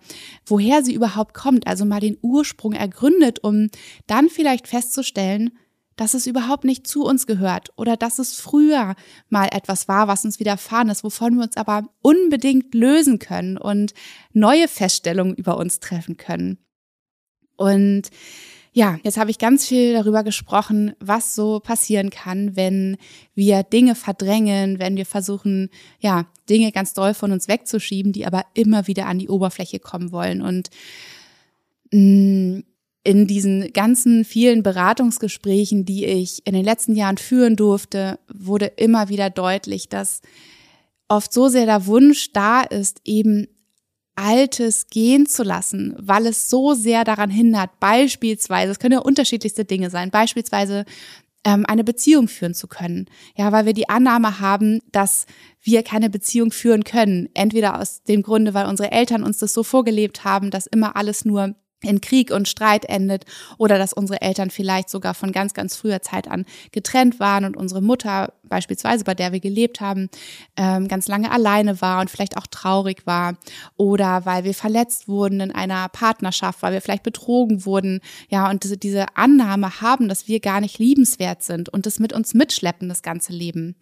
woher 0.47 0.83
sie 0.83 0.95
überhaupt 0.95 1.35
kommt, 1.35 1.67
also 1.67 1.85
mal 1.85 2.01
den 2.01 2.19
Ursprung 2.21 2.73
ergründet, 2.73 3.43
um 3.43 3.69
dann 4.07 4.29
vielleicht 4.29 4.67
festzustellen, 4.67 5.53
dass 5.97 6.15
es 6.15 6.27
überhaupt 6.27 6.65
nicht 6.65 6.87
zu 6.87 7.05
uns 7.05 7.27
gehört 7.27 7.71
oder 7.77 7.97
dass 7.97 8.19
es 8.19 8.35
früher 8.35 8.97
mal 9.29 9.49
etwas 9.53 9.87
war, 9.87 10.09
was 10.09 10.25
uns 10.25 10.41
widerfahren 10.41 10.89
ist, 10.89 11.05
wovon 11.05 11.37
wir 11.37 11.45
uns 11.45 11.57
aber 11.57 11.89
unbedingt 12.03 12.75
lösen 12.75 13.19
können 13.19 13.57
und 13.57 13.95
neue 14.33 14.67
Feststellungen 14.67 15.37
über 15.37 15.57
uns 15.57 15.79
treffen 15.79 16.17
können. 16.17 16.59
Und 17.57 18.11
ja, 18.77 18.99
jetzt 19.05 19.19
habe 19.19 19.31
ich 19.31 19.39
ganz 19.39 19.69
viel 19.69 19.93
darüber 19.93 20.25
gesprochen, 20.25 20.95
was 20.99 21.37
so 21.37 21.61
passieren 21.61 22.11
kann, 22.11 22.57
wenn 22.57 22.97
wir 23.33 23.63
Dinge 23.63 23.95
verdrängen, 23.95 24.81
wenn 24.81 24.97
wir 24.97 25.07
versuchen, 25.07 25.71
ja, 26.01 26.27
Dinge 26.51 26.73
ganz 26.73 26.93
doll 26.93 27.15
von 27.15 27.31
uns 27.31 27.47
wegzuschieben, 27.47 28.13
die 28.13 28.27
aber 28.27 28.45
immer 28.53 28.89
wieder 28.89 29.07
an 29.07 29.21
die 29.21 29.29
Oberfläche 29.29 29.79
kommen 29.79 30.11
wollen. 30.11 30.43
Und 30.43 30.71
mm, 31.93 32.63
in 33.05 33.27
diesen 33.29 33.73
ganzen 33.73 34.25
vielen 34.25 34.65
Beratungsgesprächen, 34.65 35.85
die 35.85 36.05
ich 36.05 36.45
in 36.45 36.55
den 36.55 36.65
letzten 36.65 36.97
Jahren 36.97 37.19
führen 37.19 37.55
durfte, 37.55 38.19
wurde 38.27 38.67
immer 38.67 39.09
wieder 39.09 39.31
deutlich, 39.31 39.89
dass 39.89 40.21
oft 41.07 41.33
so 41.33 41.47
sehr 41.47 41.67
der 41.67 41.87
Wunsch 41.87 42.33
da 42.33 42.63
ist, 42.63 43.03
eben 43.05 43.47
Altes 44.17 44.87
gehen 44.89 45.27
zu 45.27 45.43
lassen, 45.43 45.95
weil 45.99 46.27
es 46.27 46.49
so 46.49 46.75
sehr 46.75 47.05
daran 47.05 47.31
hindert, 47.31 47.79
beispielsweise, 47.81 48.73
es 48.73 48.79
können 48.79 48.93
ja 48.93 48.99
unterschiedlichste 49.01 49.65
Dinge 49.65 49.91
sein, 49.91 50.11
beispielsweise 50.11 50.85
ähm, 51.45 51.65
eine 51.67 51.85
Beziehung 51.85 52.29
führen 52.29 52.55
zu 52.55 52.67
können. 52.67 53.07
Ja, 53.37 53.53
weil 53.53 53.67
wir 53.67 53.75
die 53.75 53.89
Annahme 53.89 54.41
haben, 54.41 54.81
dass 54.93 55.27
wir 55.63 55.83
keine 55.83 56.11
Beziehung 56.11 56.53
führen 56.53 56.85
können. 56.85 57.29
Entweder 57.35 57.81
aus 57.81 58.03
dem 58.03 58.23
Grunde, 58.23 58.55
weil 58.55 58.67
unsere 58.67 58.93
Eltern 58.93 59.23
uns 59.23 59.39
das 59.39 59.53
so 59.53 59.63
vorgelebt 59.63 60.25
haben, 60.25 60.51
dass 60.51 60.67
immer 60.67 60.97
alles 60.97 61.25
nur 61.25 61.55
in 61.85 62.01
Krieg 62.01 62.31
und 62.31 62.49
Streit 62.49 62.85
endet 62.87 63.25
oder 63.59 63.79
dass 63.79 63.93
unsere 63.93 64.21
Eltern 64.23 64.51
vielleicht 64.51 64.91
sogar 64.91 65.15
von 65.15 65.33
ganz, 65.33 65.55
ganz 65.55 65.77
früher 65.77 66.03
Zeit 66.03 66.29
an 66.29 66.45
getrennt 66.73 67.21
waren 67.21 67.45
und 67.45 67.57
unsere 67.57 67.83
Mutter 67.83 68.33
beispielsweise, 68.45 69.05
bei 69.05 69.15
der 69.15 69.33
wir 69.33 69.41
gelebt 69.41 69.81
haben, 69.81 70.09
ähm, 70.57 70.89
ganz 70.89 71.09
lange 71.09 71.31
alleine 71.31 71.81
war 71.81 72.01
und 72.01 72.11
vielleicht 72.11 72.37
auch 72.37 72.47
traurig 72.47 73.07
war 73.07 73.37
oder 73.77 74.27
weil 74.27 74.45
wir 74.45 74.55
verletzt 74.55 75.09
wurden 75.09 75.41
in 75.41 75.51
einer 75.51 75.89
Partnerschaft, 75.89 76.63
weil 76.63 76.73
wir 76.73 76.81
vielleicht 76.81 77.03
betrogen 77.03 77.65
wurden, 77.65 78.01
ja, 78.29 78.51
und 78.51 78.65
diese, 78.65 78.77
diese 78.77 79.17
Annahme 79.17 79.81
haben, 79.81 80.09
dass 80.09 80.29
wir 80.29 80.41
gar 80.41 80.61
nicht 80.61 80.79
liebenswert 80.79 81.43
sind 81.43 81.69
und 81.69 81.87
das 81.87 81.99
mit 81.99 82.13
uns 82.13 82.35
mitschleppen, 82.35 82.89
das 82.89 83.03
ganze 83.03 83.33
Leben 83.33 83.77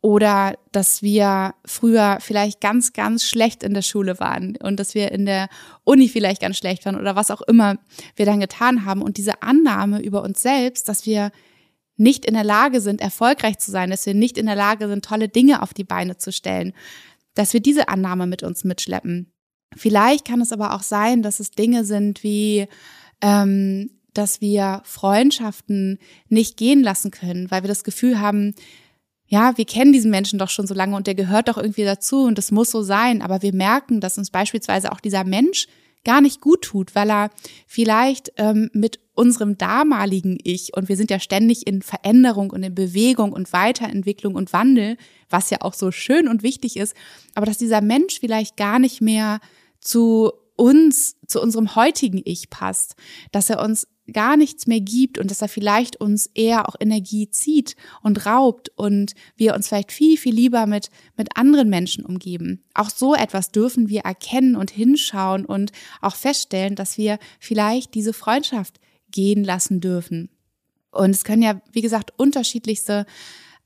oder 0.00 0.56
dass 0.70 1.02
wir 1.02 1.54
früher 1.64 2.18
vielleicht 2.20 2.60
ganz, 2.60 2.92
ganz 2.92 3.24
schlecht 3.24 3.62
in 3.64 3.74
der 3.74 3.82
Schule 3.82 4.20
waren 4.20 4.56
und 4.62 4.78
dass 4.78 4.94
wir 4.94 5.10
in 5.10 5.26
der 5.26 5.48
Uni 5.84 6.08
vielleicht 6.08 6.40
ganz 6.40 6.56
schlecht 6.56 6.84
waren 6.86 6.96
oder 6.96 7.16
was 7.16 7.30
auch 7.30 7.42
immer 7.42 7.78
wir 8.14 8.24
dann 8.24 8.40
getan 8.40 8.84
haben. 8.84 9.02
Und 9.02 9.16
diese 9.16 9.42
Annahme 9.42 10.00
über 10.00 10.22
uns 10.22 10.40
selbst, 10.40 10.88
dass 10.88 11.04
wir 11.04 11.32
nicht 11.96 12.24
in 12.24 12.34
der 12.34 12.44
Lage 12.44 12.80
sind, 12.80 13.00
erfolgreich 13.00 13.58
zu 13.58 13.72
sein, 13.72 13.90
dass 13.90 14.06
wir 14.06 14.14
nicht 14.14 14.38
in 14.38 14.46
der 14.46 14.54
Lage 14.54 14.86
sind, 14.86 15.04
tolle 15.04 15.28
Dinge 15.28 15.62
auf 15.62 15.74
die 15.74 15.84
Beine 15.84 16.16
zu 16.16 16.30
stellen, 16.30 16.72
dass 17.34 17.52
wir 17.52 17.60
diese 17.60 17.88
Annahme 17.88 18.28
mit 18.28 18.44
uns 18.44 18.62
mitschleppen. 18.62 19.32
Vielleicht 19.76 20.24
kann 20.24 20.40
es 20.40 20.52
aber 20.52 20.74
auch 20.74 20.82
sein, 20.82 21.22
dass 21.22 21.40
es 21.40 21.50
Dinge 21.50 21.84
sind 21.84 22.22
wie, 22.22 22.68
ähm, 23.20 23.90
dass 24.14 24.40
wir 24.40 24.80
Freundschaften 24.84 25.98
nicht 26.28 26.56
gehen 26.56 26.82
lassen 26.84 27.10
können, 27.10 27.50
weil 27.50 27.62
wir 27.64 27.68
das 27.68 27.84
Gefühl 27.84 28.20
haben, 28.20 28.54
ja, 29.28 29.56
wir 29.56 29.66
kennen 29.66 29.92
diesen 29.92 30.10
Menschen 30.10 30.38
doch 30.38 30.48
schon 30.48 30.66
so 30.66 30.74
lange 30.74 30.96
und 30.96 31.06
der 31.06 31.14
gehört 31.14 31.48
doch 31.48 31.58
irgendwie 31.58 31.84
dazu 31.84 32.24
und 32.24 32.38
das 32.38 32.50
muss 32.50 32.70
so 32.70 32.82
sein. 32.82 33.22
Aber 33.22 33.42
wir 33.42 33.54
merken, 33.54 34.00
dass 34.00 34.18
uns 34.18 34.30
beispielsweise 34.30 34.90
auch 34.90 35.00
dieser 35.00 35.24
Mensch 35.24 35.66
gar 36.04 36.20
nicht 36.22 36.40
gut 36.40 36.62
tut, 36.62 36.94
weil 36.94 37.10
er 37.10 37.30
vielleicht 37.66 38.32
ähm, 38.38 38.70
mit 38.72 39.00
unserem 39.14 39.58
damaligen 39.58 40.38
Ich 40.42 40.74
und 40.74 40.88
wir 40.88 40.96
sind 40.96 41.10
ja 41.10 41.20
ständig 41.20 41.66
in 41.66 41.82
Veränderung 41.82 42.50
und 42.50 42.62
in 42.62 42.74
Bewegung 42.74 43.32
und 43.32 43.52
Weiterentwicklung 43.52 44.34
und 44.34 44.52
Wandel, 44.52 44.96
was 45.28 45.50
ja 45.50 45.58
auch 45.60 45.74
so 45.74 45.90
schön 45.90 46.28
und 46.28 46.42
wichtig 46.42 46.76
ist, 46.76 46.94
aber 47.34 47.46
dass 47.46 47.58
dieser 47.58 47.80
Mensch 47.82 48.20
vielleicht 48.20 48.56
gar 48.56 48.78
nicht 48.78 49.00
mehr 49.00 49.40
zu 49.80 50.32
uns, 50.56 51.16
zu 51.26 51.42
unserem 51.42 51.74
heutigen 51.74 52.22
Ich 52.24 52.48
passt, 52.48 52.94
dass 53.32 53.50
er 53.50 53.62
uns 53.62 53.86
gar 54.12 54.36
nichts 54.36 54.66
mehr 54.66 54.80
gibt 54.80 55.18
und 55.18 55.30
dass 55.30 55.42
er 55.42 55.48
vielleicht 55.48 56.00
uns 56.00 56.30
eher 56.34 56.68
auch 56.68 56.76
Energie 56.80 57.30
zieht 57.30 57.76
und 58.02 58.26
raubt 58.26 58.70
und 58.76 59.12
wir 59.36 59.54
uns 59.54 59.68
vielleicht 59.68 59.92
viel, 59.92 60.16
viel 60.16 60.34
lieber 60.34 60.66
mit, 60.66 60.90
mit 61.16 61.36
anderen 61.36 61.68
Menschen 61.68 62.04
umgeben. 62.04 62.64
Auch 62.74 62.90
so 62.90 63.14
etwas 63.14 63.50
dürfen 63.50 63.88
wir 63.88 64.00
erkennen 64.00 64.56
und 64.56 64.70
hinschauen 64.70 65.44
und 65.44 65.72
auch 66.00 66.16
feststellen, 66.16 66.74
dass 66.74 66.98
wir 66.98 67.18
vielleicht 67.38 67.94
diese 67.94 68.12
Freundschaft 68.12 68.80
gehen 69.10 69.44
lassen 69.44 69.80
dürfen. 69.80 70.30
Und 70.90 71.10
es 71.10 71.24
können 71.24 71.42
ja, 71.42 71.60
wie 71.72 71.82
gesagt, 71.82 72.12
unterschiedlichste 72.16 73.06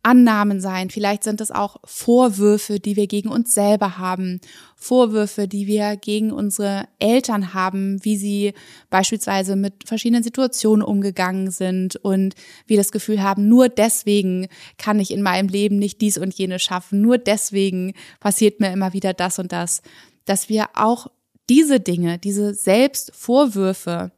Annahmen 0.02 0.60
sein. 0.60 0.90
Vielleicht 0.90 1.22
sind 1.22 1.40
es 1.40 1.50
auch 1.50 1.76
Vorwürfe, 1.84 2.80
die 2.80 2.96
wir 2.96 3.06
gegen 3.06 3.28
uns 3.28 3.54
selber 3.54 3.98
haben. 3.98 4.40
Vorwürfe, 4.76 5.46
die 5.46 5.66
wir 5.66 5.96
gegen 5.96 6.32
unsere 6.32 6.88
Eltern 6.98 7.54
haben, 7.54 8.04
wie 8.04 8.16
sie 8.16 8.54
beispielsweise 8.90 9.54
mit 9.54 9.86
verschiedenen 9.86 10.24
Situationen 10.24 10.84
umgegangen 10.84 11.50
sind 11.50 11.96
und 11.96 12.34
wir 12.66 12.76
das 12.76 12.90
Gefühl 12.90 13.22
haben, 13.22 13.48
nur 13.48 13.68
deswegen 13.68 14.48
kann 14.76 14.98
ich 14.98 15.12
in 15.12 15.22
meinem 15.22 15.48
Leben 15.48 15.78
nicht 15.78 16.00
dies 16.00 16.18
und 16.18 16.34
jenes 16.34 16.62
schaffen. 16.62 17.00
Nur 17.00 17.18
deswegen 17.18 17.94
passiert 18.18 18.58
mir 18.58 18.72
immer 18.72 18.92
wieder 18.92 19.14
das 19.14 19.38
und 19.38 19.52
das. 19.52 19.82
Dass 20.24 20.48
wir 20.48 20.66
auch 20.74 21.06
diese 21.48 21.80
Dinge, 21.80 22.18
diese 22.18 22.54
Selbstvorwürfe, 22.54 24.10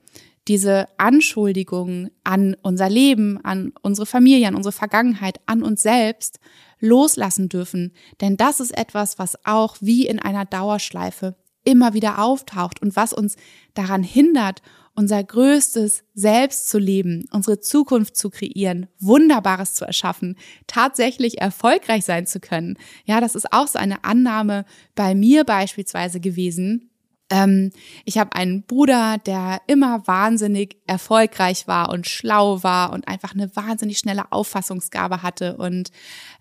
diese 0.49 0.89
Anschuldigungen 0.99 2.11
an 2.23 2.57
unser 2.63 2.91
Leben, 2.91 3.43
an 3.45 3.73
unsere 3.83 4.07
Familie, 4.07 4.49
an 4.49 4.55
unsere 4.55 4.73
Vergangenheit, 4.73 5.41
an 5.47 5.63
uns 5.63 5.83
selbst 5.83 6.39
loslassen 6.81 7.49
dürfen. 7.49 7.93
Denn 8.21 8.37
das 8.37 8.61
ist 8.61 8.77
etwas, 8.77 9.19
was 9.19 9.45
auch 9.45 9.77
wie 9.81 10.07
in 10.07 10.19
einer 10.19 10.45
Dauerschleife 10.45 11.37
immer 11.65 11.95
wieder 11.95 12.23
auftaucht 12.23 12.83
und 12.83 12.95
was 12.95 13.13
uns 13.13 13.37
daran 13.73 14.03
hindert, 14.03 14.61
unser 14.95 15.23
größtes 15.25 16.05
Selbst 16.15 16.69
zu 16.69 16.79
leben, 16.79 17.27
unsere 17.33 17.59
Zukunft 17.59 18.17
zu 18.17 18.31
kreieren, 18.31 18.87
Wunderbares 19.01 19.75
zu 19.75 19.85
erschaffen, 19.85 20.37
tatsächlich 20.67 21.41
erfolgreich 21.41 22.05
sein 22.05 22.27
zu 22.27 22.39
können. 22.39 22.79
Ja, 23.05 23.21
das 23.21 23.35
ist 23.35 23.53
auch 23.53 23.67
so 23.67 23.79
eine 23.79 24.05
Annahme 24.05 24.65
bei 24.95 25.15
mir 25.15 25.45
beispielsweise 25.45 26.21
gewesen, 26.21 26.91
ähm, 27.35 27.73
ich 28.05 28.17
habe 28.19 28.37
einen 28.37 28.63
Bruder, 28.63 29.19
der 29.27 29.61
immer 29.67 30.07
wahnsinnig 30.07 30.77
erfolgreich 30.87 31.67
war 31.67 31.91
und 31.91 32.07
schlau 32.07 32.63
war 32.63 32.93
und 32.93 33.09
einfach 33.09 33.35
eine 33.35 33.55
wahnsinnig 33.57 33.99
schnelle 33.99 34.31
Auffassungsgabe 34.31 35.23
hatte 35.23 35.57
und 35.57 35.91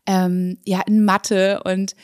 ähm, 0.05 0.59
ja 0.65 0.81
in 0.81 1.03
Mathe 1.03 1.63
und 1.65 1.95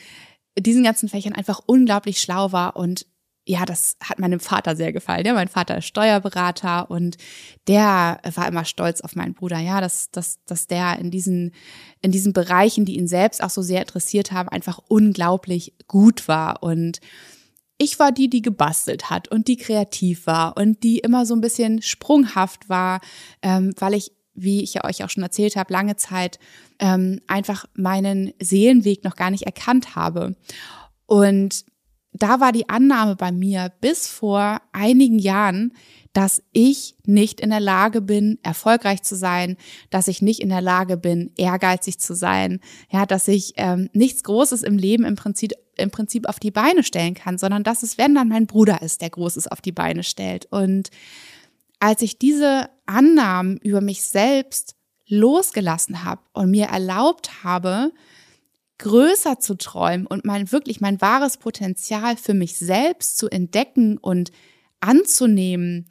diesen 0.58 0.82
ganzen 0.82 1.08
Fächern 1.08 1.34
einfach 1.34 1.60
unglaublich 1.64 2.20
schlau 2.20 2.50
war 2.50 2.74
und 2.74 3.06
ja, 3.46 3.64
das 3.64 3.96
hat 4.02 4.18
meinem 4.18 4.38
Vater 4.38 4.76
sehr 4.76 4.92
gefallen. 4.92 5.24
Ja, 5.24 5.32
mein 5.32 5.48
Vater 5.48 5.78
ist 5.78 5.86
Steuerberater 5.86 6.90
und 6.90 7.16
der 7.68 8.20
war 8.34 8.46
immer 8.46 8.64
stolz 8.64 9.00
auf 9.00 9.16
meinen 9.16 9.34
Bruder. 9.34 9.58
Ja, 9.58 9.80
dass, 9.80 10.10
dass, 10.10 10.44
dass 10.44 10.66
der 10.66 10.98
in 10.98 11.10
diesen, 11.10 11.52
in 12.00 12.12
diesen 12.12 12.32
Bereichen, 12.32 12.84
die 12.84 12.96
ihn 12.96 13.08
selbst 13.08 13.42
auch 13.42 13.50
so 13.50 13.62
sehr 13.62 13.80
interessiert 13.80 14.30
haben, 14.30 14.50
einfach 14.50 14.78
unglaublich 14.86 15.74
gut 15.88 16.28
war 16.28 16.62
und 16.62 17.00
ich 17.80 17.98
war 17.98 18.12
die, 18.12 18.28
die 18.28 18.42
gebastelt 18.42 19.08
hat 19.08 19.28
und 19.28 19.48
die 19.48 19.56
kreativ 19.56 20.26
war 20.26 20.58
und 20.58 20.82
die 20.82 20.98
immer 20.98 21.24
so 21.24 21.34
ein 21.34 21.40
bisschen 21.40 21.80
sprunghaft 21.80 22.68
war, 22.68 23.00
ähm, 23.40 23.72
weil 23.78 23.94
ich, 23.94 24.12
wie 24.34 24.62
ich 24.62 24.74
ja 24.74 24.84
euch 24.84 25.02
auch 25.02 25.08
schon 25.08 25.22
erzählt 25.22 25.56
habe, 25.56 25.72
lange 25.72 25.96
Zeit 25.96 26.38
ähm, 26.78 27.22
einfach 27.26 27.64
meinen 27.72 28.34
Seelenweg 28.38 29.02
noch 29.02 29.16
gar 29.16 29.30
nicht 29.30 29.44
erkannt 29.44 29.96
habe. 29.96 30.36
Und 31.06 31.64
da 32.12 32.40
war 32.40 32.52
die 32.52 32.68
Annahme 32.68 33.16
bei 33.16 33.32
mir 33.32 33.72
bis 33.80 34.06
vor 34.08 34.60
einigen 34.72 35.18
Jahren, 35.18 35.72
dass 36.12 36.42
ich 36.52 36.96
nicht 37.06 37.40
in 37.40 37.50
der 37.50 37.60
Lage 37.60 38.00
bin, 38.00 38.38
erfolgreich 38.42 39.02
zu 39.02 39.14
sein, 39.14 39.56
dass 39.90 40.08
ich 40.08 40.22
nicht 40.22 40.40
in 40.40 40.48
der 40.48 40.60
Lage 40.60 40.96
bin, 40.96 41.30
ehrgeizig 41.36 42.00
zu 42.00 42.14
sein, 42.14 42.60
ja, 42.90 43.06
dass 43.06 43.28
ich 43.28 43.52
ähm, 43.56 43.88
nichts 43.92 44.24
Großes 44.24 44.62
im 44.62 44.76
Leben 44.76 45.04
im 45.04 45.14
Prinzip 45.14 45.52
im 45.76 45.90
Prinzip 45.90 46.28
auf 46.28 46.38
die 46.38 46.50
Beine 46.50 46.82
stellen 46.82 47.14
kann, 47.14 47.38
sondern 47.38 47.62
dass 47.62 47.82
es, 47.82 47.96
wenn 47.96 48.14
dann 48.14 48.28
mein 48.28 48.46
Bruder 48.46 48.82
ist, 48.82 49.00
der 49.00 49.08
Großes 49.08 49.46
auf 49.46 49.62
die 49.62 49.72
Beine 49.72 50.02
stellt. 50.02 50.46
Und 50.50 50.90
als 51.78 52.02
ich 52.02 52.18
diese 52.18 52.68
Annahmen 52.84 53.56
über 53.58 53.80
mich 53.80 54.02
selbst 54.02 54.74
losgelassen 55.06 56.04
habe 56.04 56.20
und 56.34 56.50
mir 56.50 56.66
erlaubt 56.66 57.42
habe, 57.42 57.92
größer 58.80 59.38
zu 59.38 59.56
träumen 59.56 60.06
und 60.06 60.24
mein 60.24 60.50
wirklich 60.50 60.80
mein 60.80 61.00
wahres 61.00 61.36
Potenzial 61.36 62.16
für 62.16 62.34
mich 62.34 62.56
selbst 62.56 63.18
zu 63.18 63.28
entdecken 63.28 63.98
und 63.98 64.32
anzunehmen, 64.80 65.86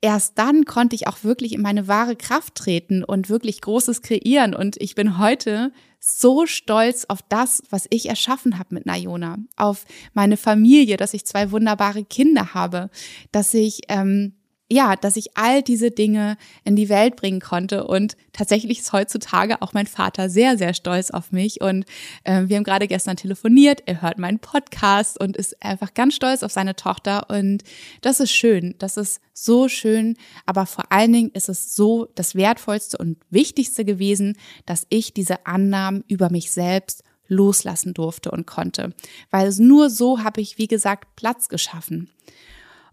erst 0.00 0.38
dann 0.38 0.64
konnte 0.64 0.94
ich 0.94 1.08
auch 1.08 1.24
wirklich 1.24 1.52
in 1.52 1.62
meine 1.62 1.88
wahre 1.88 2.16
Kraft 2.16 2.54
treten 2.54 3.02
und 3.04 3.28
wirklich 3.28 3.60
Großes 3.60 4.02
kreieren. 4.02 4.54
Und 4.54 4.80
ich 4.80 4.94
bin 4.94 5.18
heute 5.18 5.72
so 5.98 6.46
stolz 6.46 7.06
auf 7.08 7.20
das, 7.28 7.62
was 7.70 7.86
ich 7.90 8.08
erschaffen 8.08 8.58
habe 8.58 8.74
mit 8.74 8.86
Nayona, 8.86 9.38
auf 9.56 9.84
meine 10.14 10.36
Familie, 10.36 10.96
dass 10.96 11.14
ich 11.14 11.24
zwei 11.24 11.50
wunderbare 11.50 12.04
Kinder 12.04 12.54
habe, 12.54 12.88
dass 13.32 13.52
ich 13.52 13.82
ähm, 13.88 14.34
ja, 14.72 14.96
dass 14.96 15.16
ich 15.16 15.36
all 15.36 15.62
diese 15.62 15.90
Dinge 15.90 16.38
in 16.64 16.76
die 16.76 16.88
Welt 16.88 17.16
bringen 17.16 17.40
konnte. 17.40 17.86
Und 17.86 18.16
tatsächlich 18.32 18.80
ist 18.80 18.92
heutzutage 18.92 19.60
auch 19.60 19.74
mein 19.74 19.86
Vater 19.86 20.30
sehr, 20.30 20.56
sehr 20.56 20.72
stolz 20.72 21.10
auf 21.10 21.30
mich. 21.30 21.60
Und 21.60 21.84
äh, 22.24 22.44
wir 22.46 22.56
haben 22.56 22.64
gerade 22.64 22.88
gestern 22.88 23.16
telefoniert, 23.16 23.82
er 23.84 24.00
hört 24.00 24.18
meinen 24.18 24.38
Podcast 24.38 25.20
und 25.20 25.36
ist 25.36 25.62
einfach 25.62 25.92
ganz 25.92 26.14
stolz 26.14 26.42
auf 26.42 26.52
seine 26.52 26.74
Tochter. 26.74 27.28
Und 27.28 27.64
das 28.00 28.18
ist 28.18 28.32
schön, 28.32 28.74
das 28.78 28.96
ist 28.96 29.20
so 29.34 29.68
schön. 29.68 30.16
Aber 30.46 30.64
vor 30.64 30.90
allen 30.90 31.12
Dingen 31.12 31.30
ist 31.34 31.50
es 31.50 31.74
so 31.74 32.08
das 32.14 32.34
Wertvollste 32.34 32.96
und 32.96 33.18
Wichtigste 33.28 33.84
gewesen, 33.84 34.38
dass 34.64 34.86
ich 34.88 35.12
diese 35.12 35.44
Annahmen 35.44 36.02
über 36.08 36.30
mich 36.30 36.50
selbst 36.50 37.04
loslassen 37.28 37.92
durfte 37.92 38.30
und 38.30 38.46
konnte. 38.46 38.94
Weil 39.30 39.52
nur 39.58 39.90
so 39.90 40.24
habe 40.24 40.40
ich, 40.40 40.56
wie 40.56 40.66
gesagt, 40.66 41.14
Platz 41.16 41.48
geschaffen. 41.48 42.10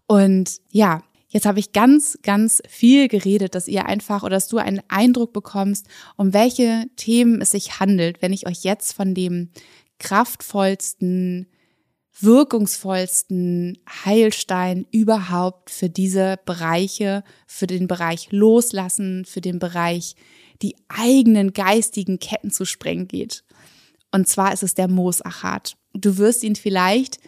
Und 0.08 0.60
ja, 0.72 1.04
Jetzt 1.32 1.46
habe 1.46 1.60
ich 1.60 1.74
ganz, 1.74 2.18
ganz 2.24 2.62
viel 2.68 3.08
geredet, 3.08 3.54
dass 3.54 3.68
ihr 3.68 3.86
einfach 3.86 4.24
oder 4.24 4.32
dass 4.32 4.48
du 4.48 4.58
einen 4.58 4.82
Eindruck 4.88 5.32
bekommst, 5.32 5.88
um 6.18 6.34
welche 6.34 6.86
Themen 6.96 7.42
es 7.42 7.52
sich 7.52 7.80
handelt, 7.80 8.22
wenn 8.22 8.34
ich 8.34 8.48
euch 8.48 8.64
jetzt 8.64 8.94
von 8.94 9.14
dem 9.14 9.50
kraftvollsten, 10.00 11.48
wirkungsvollsten 12.20 13.78
Heilstein 14.06 14.88
überhaupt 14.92 15.70
für 15.70 15.90
diese 15.90 16.40
Bereiche, 16.46 17.24
für 17.46 17.68
den 17.68 17.88
Bereich 17.88 18.32
Loslassen, 18.32 19.24
für 19.26 19.42
den 19.42 19.60
Bereich 19.60 20.16
die 20.64 20.76
eigenen 20.88 21.54
geistigen 21.54 22.20
Ketten 22.20 22.50
zu 22.50 22.66
sprengen 22.66 23.08
geht. 23.08 23.44
Und 24.12 24.28
zwar 24.28 24.52
ist 24.52 24.64
es 24.64 24.74
der 24.74 24.88
Moosachat. 24.88 25.78
Du 25.94 26.18
wirst 26.18 26.44
ihn 26.44 26.56
vielleicht 26.56 27.20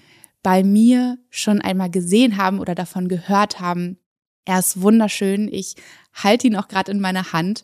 bei 0.43 0.63
mir 0.63 1.17
schon 1.29 1.61
einmal 1.61 1.89
gesehen 1.89 2.37
haben 2.37 2.59
oder 2.59 2.75
davon 2.75 3.07
gehört 3.07 3.59
haben. 3.59 3.97
Er 4.45 4.59
ist 4.59 4.81
wunderschön. 4.81 5.47
Ich 5.51 5.75
halte 6.13 6.47
ihn 6.47 6.55
auch 6.55 6.67
gerade 6.67 6.91
in 6.91 6.99
meiner 6.99 7.33
Hand. 7.33 7.63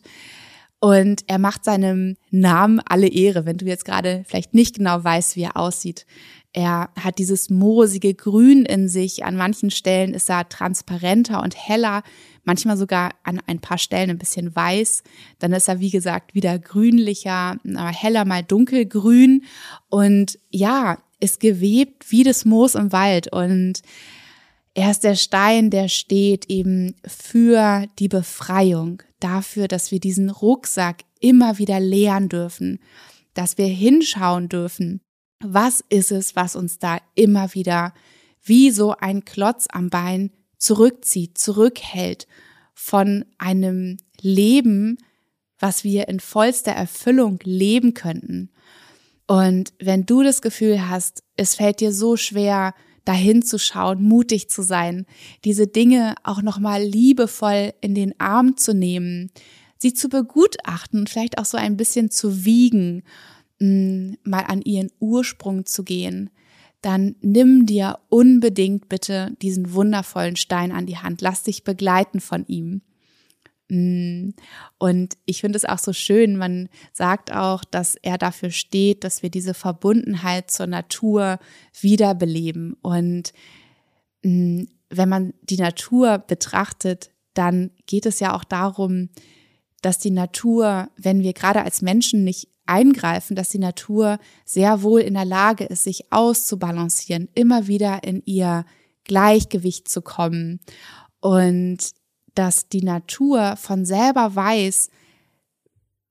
Und 0.80 1.24
er 1.26 1.38
macht 1.38 1.64
seinem 1.64 2.16
Namen 2.30 2.80
alle 2.80 3.08
Ehre, 3.08 3.46
wenn 3.46 3.56
du 3.56 3.64
jetzt 3.64 3.84
gerade 3.84 4.22
vielleicht 4.28 4.54
nicht 4.54 4.76
genau 4.76 5.02
weißt, 5.02 5.34
wie 5.34 5.42
er 5.42 5.56
aussieht. 5.56 6.06
Er 6.52 6.90
hat 6.98 7.18
dieses 7.18 7.50
moosige 7.50 8.14
Grün 8.14 8.64
in 8.64 8.88
sich. 8.88 9.24
An 9.24 9.36
manchen 9.36 9.70
Stellen 9.70 10.14
ist 10.14 10.30
er 10.30 10.48
transparenter 10.48 11.42
und 11.42 11.56
heller, 11.56 12.02
manchmal 12.44 12.76
sogar 12.76 13.10
an 13.24 13.40
ein 13.46 13.60
paar 13.60 13.78
Stellen 13.78 14.10
ein 14.10 14.18
bisschen 14.18 14.54
weiß. 14.54 15.02
Dann 15.40 15.52
ist 15.52 15.68
er, 15.68 15.80
wie 15.80 15.90
gesagt, 15.90 16.34
wieder 16.34 16.58
grünlicher, 16.58 17.56
heller, 17.64 18.24
mal 18.24 18.44
dunkelgrün. 18.44 19.44
Und 19.88 20.38
ja, 20.48 20.98
ist 21.20 21.40
gewebt 21.40 22.10
wie 22.10 22.22
das 22.22 22.44
Moos 22.44 22.74
im 22.74 22.92
Wald. 22.92 23.32
Und 23.32 23.82
er 24.74 24.90
ist 24.90 25.04
der 25.04 25.16
Stein, 25.16 25.70
der 25.70 25.88
steht 25.88 26.48
eben 26.48 26.94
für 27.06 27.86
die 27.98 28.08
Befreiung, 28.08 29.02
dafür, 29.20 29.68
dass 29.68 29.90
wir 29.90 30.00
diesen 30.00 30.30
Rucksack 30.30 31.04
immer 31.20 31.58
wieder 31.58 31.80
leeren 31.80 32.28
dürfen, 32.28 32.78
dass 33.34 33.58
wir 33.58 33.66
hinschauen 33.66 34.48
dürfen, 34.48 35.00
was 35.40 35.84
ist 35.88 36.10
es, 36.10 36.36
was 36.36 36.56
uns 36.56 36.78
da 36.78 36.98
immer 37.14 37.54
wieder 37.54 37.94
wie 38.42 38.70
so 38.70 38.94
ein 38.98 39.24
Klotz 39.24 39.66
am 39.70 39.90
Bein 39.90 40.30
zurückzieht, 40.58 41.38
zurückhält 41.38 42.26
von 42.74 43.24
einem 43.38 43.98
Leben, 44.20 44.98
was 45.58 45.84
wir 45.84 46.08
in 46.08 46.20
vollster 46.20 46.72
Erfüllung 46.72 47.38
leben 47.42 47.94
könnten. 47.94 48.50
Und 49.28 49.74
wenn 49.78 50.06
du 50.06 50.22
das 50.24 50.42
Gefühl 50.42 50.88
hast, 50.88 51.22
es 51.36 51.54
fällt 51.54 51.80
dir 51.80 51.92
so 51.92 52.16
schwer, 52.16 52.74
dahin 53.04 53.42
zu 53.42 53.58
schauen, 53.58 54.02
mutig 54.02 54.50
zu 54.50 54.62
sein, 54.62 55.06
diese 55.44 55.66
Dinge 55.66 56.14
auch 56.24 56.42
nochmal 56.42 56.82
liebevoll 56.82 57.72
in 57.80 57.94
den 57.94 58.18
Arm 58.18 58.56
zu 58.56 58.74
nehmen, 58.74 59.30
sie 59.76 59.94
zu 59.94 60.08
begutachten 60.08 61.00
und 61.00 61.10
vielleicht 61.10 61.38
auch 61.38 61.44
so 61.44 61.56
ein 61.56 61.76
bisschen 61.76 62.10
zu 62.10 62.44
wiegen 62.44 63.04
mal 63.60 64.44
an 64.46 64.62
ihren 64.62 64.90
Ursprung 65.00 65.66
zu 65.66 65.82
gehen, 65.82 66.30
dann 66.80 67.16
nimm 67.20 67.66
dir 67.66 67.98
unbedingt 68.08 68.88
bitte 68.88 69.32
diesen 69.42 69.72
wundervollen 69.72 70.36
Stein 70.36 70.70
an 70.70 70.86
die 70.86 70.98
Hand. 70.98 71.22
Lass 71.22 71.42
dich 71.42 71.64
begleiten 71.64 72.20
von 72.20 72.46
ihm. 72.46 72.82
Und 73.70 74.34
ich 75.26 75.40
finde 75.40 75.56
es 75.56 75.66
auch 75.66 75.78
so 75.78 75.92
schön, 75.92 76.36
man 76.36 76.68
sagt 76.92 77.32
auch, 77.32 77.64
dass 77.64 77.96
er 77.96 78.16
dafür 78.16 78.50
steht, 78.50 79.04
dass 79.04 79.22
wir 79.22 79.30
diese 79.30 79.52
Verbundenheit 79.52 80.50
zur 80.50 80.66
Natur 80.66 81.38
wiederbeleben. 81.78 82.74
Und 82.80 83.32
wenn 84.22 85.08
man 85.08 85.34
die 85.42 85.58
Natur 85.58 86.18
betrachtet, 86.18 87.10
dann 87.34 87.70
geht 87.86 88.06
es 88.06 88.20
ja 88.20 88.34
auch 88.34 88.44
darum, 88.44 89.10
dass 89.82 89.98
die 89.98 90.10
Natur, 90.10 90.88
wenn 90.96 91.22
wir 91.22 91.34
gerade 91.34 91.62
als 91.62 91.82
Menschen 91.82 92.24
nicht 92.24 92.48
eingreifen, 92.66 93.36
dass 93.36 93.50
die 93.50 93.58
Natur 93.58 94.18
sehr 94.44 94.82
wohl 94.82 95.00
in 95.02 95.14
der 95.14 95.24
Lage 95.24 95.64
ist, 95.64 95.84
sich 95.84 96.12
auszubalancieren, 96.12 97.28
immer 97.34 97.66
wieder 97.66 98.02
in 98.02 98.22
ihr 98.24 98.64
Gleichgewicht 99.04 99.88
zu 99.88 100.02
kommen 100.02 100.60
und 101.20 101.78
dass 102.38 102.68
die 102.68 102.84
Natur 102.84 103.56
von 103.56 103.84
selber 103.84 104.36
weiß, 104.36 104.90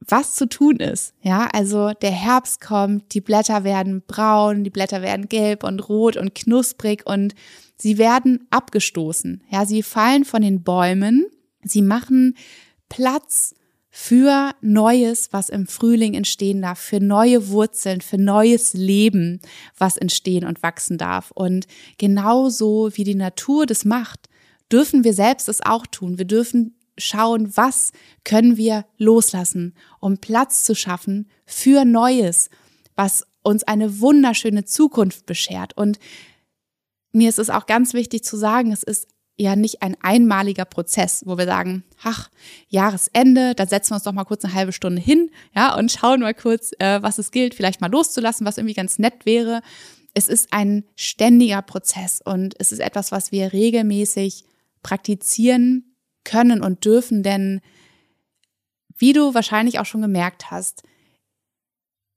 was 0.01 0.35
zu 0.35 0.47
tun 0.47 0.77
ist. 0.77 1.13
Ja, 1.21 1.47
also 1.53 1.91
der 1.93 2.11
Herbst 2.11 2.59
kommt, 2.59 3.13
die 3.13 3.21
Blätter 3.21 3.63
werden 3.63 4.03
braun, 4.05 4.63
die 4.63 4.69
Blätter 4.69 5.01
werden 5.01 5.29
gelb 5.29 5.63
und 5.63 5.87
rot 5.87 6.17
und 6.17 6.35
knusprig 6.35 7.05
und 7.05 7.33
sie 7.77 7.97
werden 7.97 8.45
abgestoßen. 8.49 9.41
Ja, 9.49 9.65
sie 9.65 9.83
fallen 9.83 10.25
von 10.25 10.41
den 10.41 10.63
Bäumen, 10.63 11.25
sie 11.63 11.81
machen 11.81 12.35
Platz 12.89 13.55
für 13.89 14.51
Neues, 14.61 15.29
was 15.31 15.49
im 15.49 15.65
Frühling 15.65 16.13
entstehen 16.13 16.61
darf, 16.61 16.77
für 16.77 16.99
neue 16.99 17.47
Wurzeln, 17.49 18.01
für 18.01 18.17
neues 18.17 18.73
Leben, 18.73 19.39
was 19.77 19.97
entstehen 19.97 20.45
und 20.45 20.61
wachsen 20.61 20.97
darf. 20.97 21.31
Und 21.31 21.67
genauso 21.97 22.89
wie 22.93 23.05
die 23.05 23.15
Natur 23.15 23.65
das 23.65 23.85
macht, 23.85 24.29
dürfen 24.71 25.03
wir 25.03 25.13
selbst 25.13 25.49
es 25.49 25.65
auch 25.65 25.87
tun. 25.87 26.17
Wir 26.17 26.25
dürfen 26.25 26.75
schauen, 26.97 27.55
was 27.55 27.91
können 28.23 28.57
wir 28.57 28.85
loslassen, 28.97 29.75
um 29.99 30.17
Platz 30.17 30.63
zu 30.63 30.75
schaffen 30.75 31.29
für 31.45 31.85
Neues, 31.85 32.49
was 32.95 33.25
uns 33.43 33.63
eine 33.63 34.01
wunderschöne 34.01 34.65
Zukunft 34.65 35.25
beschert. 35.25 35.77
Und 35.77 35.99
mir 37.11 37.29
ist 37.29 37.39
es 37.39 37.49
auch 37.49 37.65
ganz 37.65 37.93
wichtig 37.93 38.23
zu 38.23 38.35
sagen, 38.35 38.71
es 38.71 38.83
ist 38.83 39.07
ja 39.37 39.55
nicht 39.55 39.83
ein 39.83 39.95
einmaliger 40.01 40.65
Prozess, 40.65 41.23
wo 41.25 41.37
wir 41.37 41.45
sagen, 41.45 41.83
ach, 42.03 42.29
Jahresende, 42.67 43.53
da 43.55 43.67
setzen 43.67 43.91
wir 43.91 43.95
uns 43.95 44.03
doch 44.03 44.11
mal 44.11 44.23
kurz 44.23 44.43
eine 44.43 44.53
halbe 44.53 44.73
Stunde 44.73 45.01
hin, 45.01 45.29
ja, 45.55 45.75
und 45.75 45.91
schauen 45.91 46.21
mal 46.21 46.33
kurz, 46.33 46.71
äh, 46.79 47.01
was 47.03 47.19
es 47.19 47.31
gilt, 47.31 47.53
vielleicht 47.53 47.79
mal 47.79 47.91
loszulassen, 47.91 48.45
was 48.45 48.57
irgendwie 48.57 48.73
ganz 48.73 48.97
nett 48.97 49.25
wäre. 49.25 49.61
Es 50.15 50.27
ist 50.27 50.51
ein 50.51 50.83
ständiger 50.95 51.61
Prozess 51.61 52.19
und 52.25 52.55
es 52.57 52.71
ist 52.71 52.79
etwas, 52.79 53.11
was 53.11 53.31
wir 53.31 53.53
regelmäßig 53.53 54.43
praktizieren 54.87 55.83
können 56.23 56.61
und 56.61 56.85
dürfen, 56.85 57.21
denn 57.21 57.59
wie 58.97 59.11
du 59.11 59.33
wahrscheinlich 59.33 59.79
auch 59.79 59.85
schon 59.85 60.01
gemerkt 60.01 60.49
hast, 60.49 60.83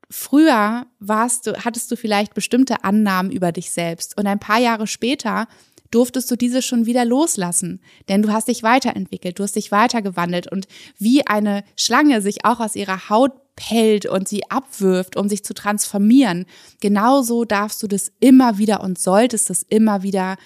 früher 0.09 0.87
warst 1.01 1.49
du, 1.49 1.65
hattest 1.65 1.91
du 1.91 1.97
vielleicht 1.97 2.33
bestimmte 2.33 2.85
Annahmen 2.85 3.33
über 3.33 3.51
dich 3.51 3.73
selbst. 3.73 4.17
Und 4.17 4.29
ein 4.29 4.39
paar 4.39 4.61
Jahre 4.61 4.87
später 4.87 5.49
durftest 5.91 6.31
du 6.31 6.37
diese 6.37 6.63
schon 6.63 6.87
wieder 6.87 7.05
loslassen, 7.05 7.81
denn 8.09 8.23
du 8.23 8.33
hast 8.33 8.47
dich 8.47 8.63
weiterentwickelt, 8.63 9.41
du 9.41 9.43
hast 9.43 9.57
dich 9.57 9.73
weitergewandelt. 9.73 10.51
Und 10.51 10.69
wie 10.97 11.27
eine 11.27 11.65
Schlange 11.75 12.23
sich 12.23 12.45
auch 12.45 12.61
aus 12.61 12.77
ihrer 12.77 13.09
Haut 13.09 13.33
pellt 13.57 14.07
und 14.07 14.29
sie 14.29 14.49
abwirft, 14.49 15.17
um 15.17 15.29
sich 15.29 15.43
zu 15.43 15.55
transformieren, 15.55 16.47
genauso 16.79 17.45
darfst 17.45 17.83
du 17.83 17.89
das 17.89 18.13
immer 18.21 18.59
wieder 18.59 18.81
und 18.81 18.97
solltest 18.97 19.51
es 19.51 19.65
immer 19.65 20.05
wieder 20.05 20.37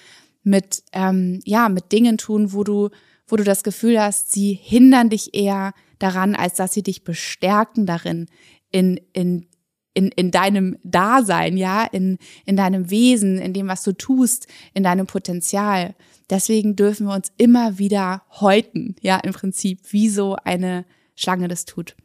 mit 0.45 0.83
ähm, 0.93 1.41
ja 1.43 1.67
mit 1.67 1.91
Dingen 1.91 2.17
tun, 2.17 2.53
wo 2.53 2.63
du 2.63 2.89
wo 3.27 3.35
du 3.35 3.43
das 3.43 3.63
Gefühl 3.63 3.99
hast, 3.99 4.31
sie 4.31 4.53
hindern 4.53 5.09
dich 5.09 5.33
eher 5.33 5.73
daran, 5.99 6.35
als 6.35 6.55
dass 6.55 6.73
sie 6.73 6.83
dich 6.83 7.03
bestärken 7.03 7.85
darin, 7.85 8.27
in, 8.71 8.99
in 9.13 9.47
in, 9.97 10.09
in 10.09 10.29
deinem 10.29 10.77
Dasein, 10.83 11.55
ja, 11.55 11.85
in, 11.85 12.17
in 12.45 12.57
deinem 12.57 12.91
Wesen, 12.91 13.37
in 13.37 13.53
dem, 13.53 13.69
was 13.69 13.81
du 13.81 13.93
tust, 13.93 14.45
in 14.73 14.83
deinem 14.83 15.07
Potenzial. 15.07 15.95
Deswegen 16.29 16.75
dürfen 16.75 17.07
wir 17.07 17.15
uns 17.15 17.31
immer 17.37 17.79
wieder 17.79 18.23
häuten, 18.41 18.97
ja, 18.99 19.15
im 19.19 19.31
Prinzip, 19.31 19.79
wie 19.91 20.09
so 20.09 20.35
eine 20.43 20.85
Schlange 21.15 21.47
das 21.47 21.63
tut. 21.63 21.95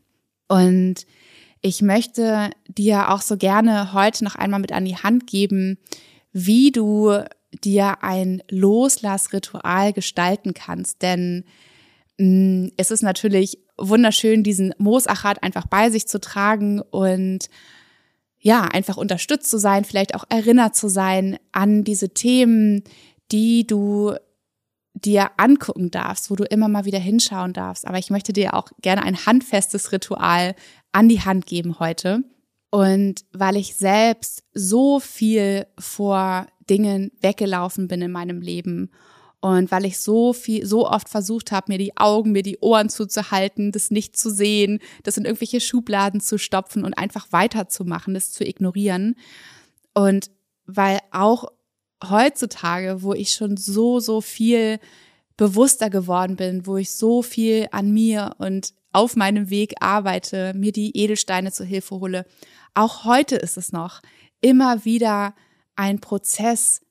Und 0.46 1.04
ich 1.62 1.82
möchte 1.82 2.50
dir 2.68 3.10
auch 3.10 3.22
so 3.22 3.36
gerne 3.36 3.92
heute 3.92 4.22
noch 4.22 4.36
einmal 4.36 4.60
mit 4.60 4.70
an 4.70 4.84
die 4.84 4.96
Hand 4.96 5.26
geben, 5.26 5.76
wie 6.32 6.70
du 6.70 7.24
dir 7.52 8.02
ein 8.02 8.42
Loslassritual 8.48 9.92
gestalten 9.92 10.54
kannst. 10.54 11.02
Denn 11.02 11.44
mh, 12.18 12.26
mm, 12.26 12.72
es 12.76 12.90
ist 12.90 13.02
natürlich 13.02 13.58
wunderschön, 13.76 14.42
diesen 14.42 14.74
Moosachat 14.78 15.42
einfach 15.42 15.66
bei 15.66 15.90
sich 15.90 16.06
zu 16.06 16.20
tragen 16.20 16.80
und 16.80 17.48
ja, 18.42 18.62
einfach 18.62 18.96
unterstützt 18.96 19.50
zu 19.50 19.58
sein, 19.58 19.84
vielleicht 19.84 20.14
auch 20.14 20.24
erinnert 20.30 20.74
zu 20.74 20.88
sein 20.88 21.38
an 21.52 21.84
diese 21.84 22.10
Themen, 22.10 22.82
die 23.32 23.66
du 23.66 24.14
dir 24.94 25.30
angucken 25.36 25.90
darfst, 25.90 26.30
wo 26.30 26.36
du 26.36 26.44
immer 26.44 26.68
mal 26.68 26.84
wieder 26.84 26.98
hinschauen 26.98 27.52
darfst. 27.52 27.86
Aber 27.86 27.98
ich 27.98 28.10
möchte 28.10 28.32
dir 28.32 28.54
auch 28.54 28.70
gerne 28.82 29.02
ein 29.02 29.26
handfestes 29.26 29.92
Ritual 29.92 30.54
an 30.92 31.08
die 31.08 31.20
Hand 31.20 31.46
geben 31.46 31.78
heute. 31.78 32.22
Und 32.70 33.24
weil 33.32 33.56
ich 33.56 33.76
selbst 33.76 34.44
so 34.54 35.00
viel 35.00 35.66
vor 35.78 36.46
Dingen 36.70 37.10
weggelaufen 37.20 37.88
bin 37.88 38.00
in 38.00 38.12
meinem 38.12 38.40
Leben 38.40 38.90
und 39.40 39.70
weil 39.70 39.86
ich 39.86 39.98
so 39.98 40.34
viel, 40.34 40.66
so 40.66 40.86
oft 40.86 41.08
versucht 41.08 41.50
habe, 41.50 41.72
mir 41.72 41.78
die 41.78 41.96
Augen, 41.96 42.32
mir 42.32 42.42
die 42.42 42.58
Ohren 42.58 42.90
zuzuhalten, 42.90 43.72
das 43.72 43.90
nicht 43.90 44.16
zu 44.16 44.30
sehen, 44.30 44.80
das 45.02 45.16
in 45.16 45.24
irgendwelche 45.24 45.60
Schubladen 45.60 46.20
zu 46.20 46.38
stopfen 46.38 46.84
und 46.84 46.94
einfach 46.94 47.26
weiterzumachen, 47.30 48.12
das 48.12 48.32
zu 48.32 48.44
ignorieren. 48.44 49.16
Und 49.94 50.30
weil 50.66 50.98
auch 51.10 51.46
heutzutage, 52.06 53.02
wo 53.02 53.14
ich 53.14 53.32
schon 53.32 53.56
so, 53.56 53.98
so 53.98 54.20
viel 54.20 54.78
bewusster 55.38 55.88
geworden 55.88 56.36
bin, 56.36 56.66
wo 56.66 56.76
ich 56.76 56.90
so 56.90 57.22
viel 57.22 57.66
an 57.72 57.90
mir 57.90 58.34
und 58.36 58.74
auf 58.92 59.16
meinem 59.16 59.48
Weg 59.48 59.74
arbeite, 59.80 60.52
mir 60.54 60.72
die 60.72 60.94
Edelsteine 60.94 61.50
zur 61.50 61.64
Hilfe 61.64 61.98
hole, 61.98 62.26
auch 62.74 63.04
heute 63.04 63.36
ist 63.36 63.56
es 63.56 63.72
noch 63.72 64.02
immer 64.42 64.84
wieder 64.84 65.34
ein 65.76 66.00
Prozess, 66.00 66.82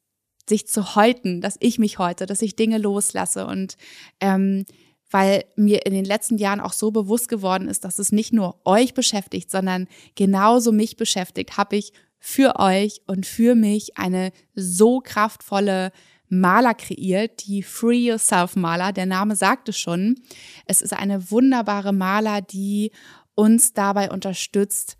sich 0.47 0.67
zu 0.67 0.95
häuten, 0.95 1.41
dass 1.41 1.57
ich 1.59 1.79
mich 1.79 1.99
heute, 1.99 2.25
dass 2.25 2.41
ich 2.41 2.55
Dinge 2.55 2.79
loslasse 2.79 3.45
und 3.45 3.77
ähm, 4.19 4.65
weil 5.11 5.45
mir 5.55 5.85
in 5.85 5.93
den 5.93 6.05
letzten 6.05 6.37
Jahren 6.37 6.59
auch 6.59 6.73
so 6.73 6.91
bewusst 6.91 7.29
geworden 7.29 7.67
ist, 7.67 7.83
dass 7.83 7.99
es 7.99 8.11
nicht 8.11 8.33
nur 8.33 8.59
euch 8.65 8.93
beschäftigt, 8.93 9.49
sondern 9.49 9.87
genauso 10.15 10.71
mich 10.71 10.97
beschäftigt, 10.97 11.57
habe 11.57 11.77
ich 11.77 11.93
für 12.19 12.59
euch 12.59 13.01
und 13.07 13.25
für 13.25 13.55
mich 13.55 13.97
eine 13.97 14.31
so 14.53 14.99
kraftvolle 14.99 15.91
Maler 16.27 16.75
kreiert, 16.75 17.47
die 17.47 17.63
Free 17.63 18.09
Yourself 18.09 18.55
Maler. 18.55 18.93
Der 18.93 19.07
Name 19.07 19.35
sagt 19.35 19.69
es 19.69 19.79
schon. 19.79 20.19
Es 20.65 20.81
ist 20.81 20.93
eine 20.93 21.31
wunderbare 21.31 21.91
Maler, 21.91 22.41
die 22.41 22.91
uns 23.33 23.73
dabei 23.73 24.11
unterstützt, 24.11 24.97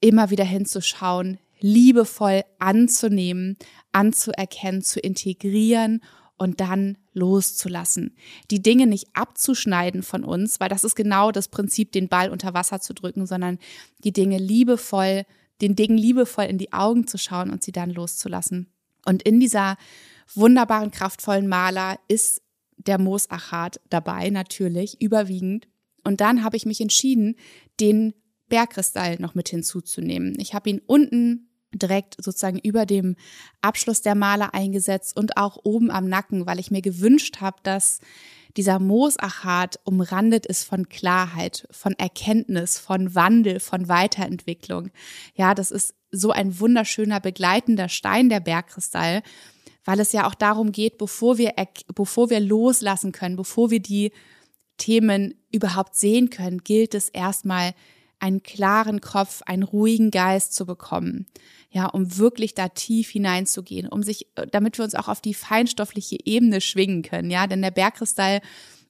immer 0.00 0.30
wieder 0.30 0.44
hinzuschauen, 0.44 1.38
liebevoll 1.62 2.42
anzunehmen, 2.58 3.56
anzuerkennen, 3.92 4.82
zu 4.82 5.00
integrieren 5.00 6.02
und 6.36 6.60
dann 6.60 6.98
loszulassen. 7.12 8.16
Die 8.50 8.62
Dinge 8.62 8.86
nicht 8.86 9.08
abzuschneiden 9.14 10.02
von 10.02 10.24
uns, 10.24 10.60
weil 10.60 10.68
das 10.68 10.84
ist 10.84 10.96
genau 10.96 11.30
das 11.30 11.48
Prinzip, 11.48 11.92
den 11.92 12.08
Ball 12.08 12.30
unter 12.30 12.54
Wasser 12.54 12.80
zu 12.80 12.94
drücken, 12.94 13.26
sondern 13.26 13.58
die 14.02 14.12
Dinge 14.12 14.38
liebevoll, 14.38 15.24
den 15.60 15.76
Dingen 15.76 15.96
liebevoll 15.96 16.44
in 16.44 16.58
die 16.58 16.72
Augen 16.72 17.06
zu 17.06 17.18
schauen 17.18 17.50
und 17.50 17.62
sie 17.62 17.72
dann 17.72 17.90
loszulassen. 17.90 18.72
Und 19.04 19.22
in 19.22 19.40
dieser 19.40 19.76
wunderbaren, 20.34 20.90
kraftvollen 20.90 21.46
Maler 21.46 21.98
ist 22.08 22.42
der 22.76 22.98
Moosachat 22.98 23.80
dabei, 23.88 24.30
natürlich, 24.30 25.00
überwiegend. 25.00 25.68
Und 26.02 26.20
dann 26.20 26.42
habe 26.42 26.56
ich 26.56 26.66
mich 26.66 26.80
entschieden, 26.80 27.36
den 27.78 28.14
Bergkristall 28.48 29.16
noch 29.20 29.34
mit 29.34 29.48
hinzuzunehmen. 29.48 30.34
Ich 30.38 30.54
habe 30.54 30.70
ihn 30.70 30.80
unten 30.86 31.51
direkt 31.72 32.16
sozusagen 32.22 32.58
über 32.58 32.86
dem 32.86 33.16
Abschluss 33.60 34.02
der 34.02 34.14
Maler 34.14 34.54
eingesetzt 34.54 35.16
und 35.16 35.36
auch 35.36 35.58
oben 35.62 35.90
am 35.90 36.08
Nacken, 36.08 36.46
weil 36.46 36.58
ich 36.58 36.70
mir 36.70 36.82
gewünscht 36.82 37.40
habe, 37.40 37.58
dass 37.62 38.00
dieser 38.56 38.78
Moosachat 38.78 39.80
umrandet 39.84 40.46
ist 40.46 40.64
von 40.64 40.88
Klarheit, 40.88 41.66
von 41.70 41.94
Erkenntnis, 41.94 42.78
von 42.78 43.14
Wandel, 43.14 43.60
von 43.60 43.88
Weiterentwicklung. 43.88 44.90
Ja, 45.34 45.54
das 45.54 45.70
ist 45.70 45.94
so 46.10 46.30
ein 46.30 46.60
wunderschöner 46.60 47.20
begleitender 47.20 47.88
Stein, 47.88 48.28
der 48.28 48.40
Bergkristall, 48.40 49.22
weil 49.84 50.00
es 50.00 50.12
ja 50.12 50.26
auch 50.26 50.34
darum 50.34 50.72
geht, 50.72 50.98
bevor 50.98 51.38
wir, 51.38 51.54
bevor 51.94 52.30
wir 52.30 52.40
loslassen 52.40 53.12
können, 53.12 53.36
bevor 53.36 53.70
wir 53.70 53.80
die 53.80 54.12
Themen 54.76 55.34
überhaupt 55.50 55.96
sehen 55.96 56.30
können, 56.30 56.62
gilt 56.62 56.94
es 56.94 57.08
erstmal 57.08 57.74
einen 58.22 58.42
klaren 58.42 59.00
Kopf, 59.00 59.42
einen 59.46 59.64
ruhigen 59.64 60.10
Geist 60.10 60.54
zu 60.54 60.64
bekommen. 60.64 61.26
Ja, 61.70 61.86
um 61.86 62.18
wirklich 62.18 62.54
da 62.54 62.68
tief 62.68 63.10
hineinzugehen, 63.10 63.88
um 63.88 64.02
sich, 64.02 64.28
damit 64.50 64.78
wir 64.78 64.84
uns 64.84 64.94
auch 64.94 65.08
auf 65.08 65.20
die 65.20 65.34
feinstoffliche 65.34 66.18
Ebene 66.24 66.60
schwingen 66.60 67.02
können. 67.02 67.30
Ja, 67.30 67.46
denn 67.46 67.62
der 67.62 67.70
Bergkristall 67.70 68.40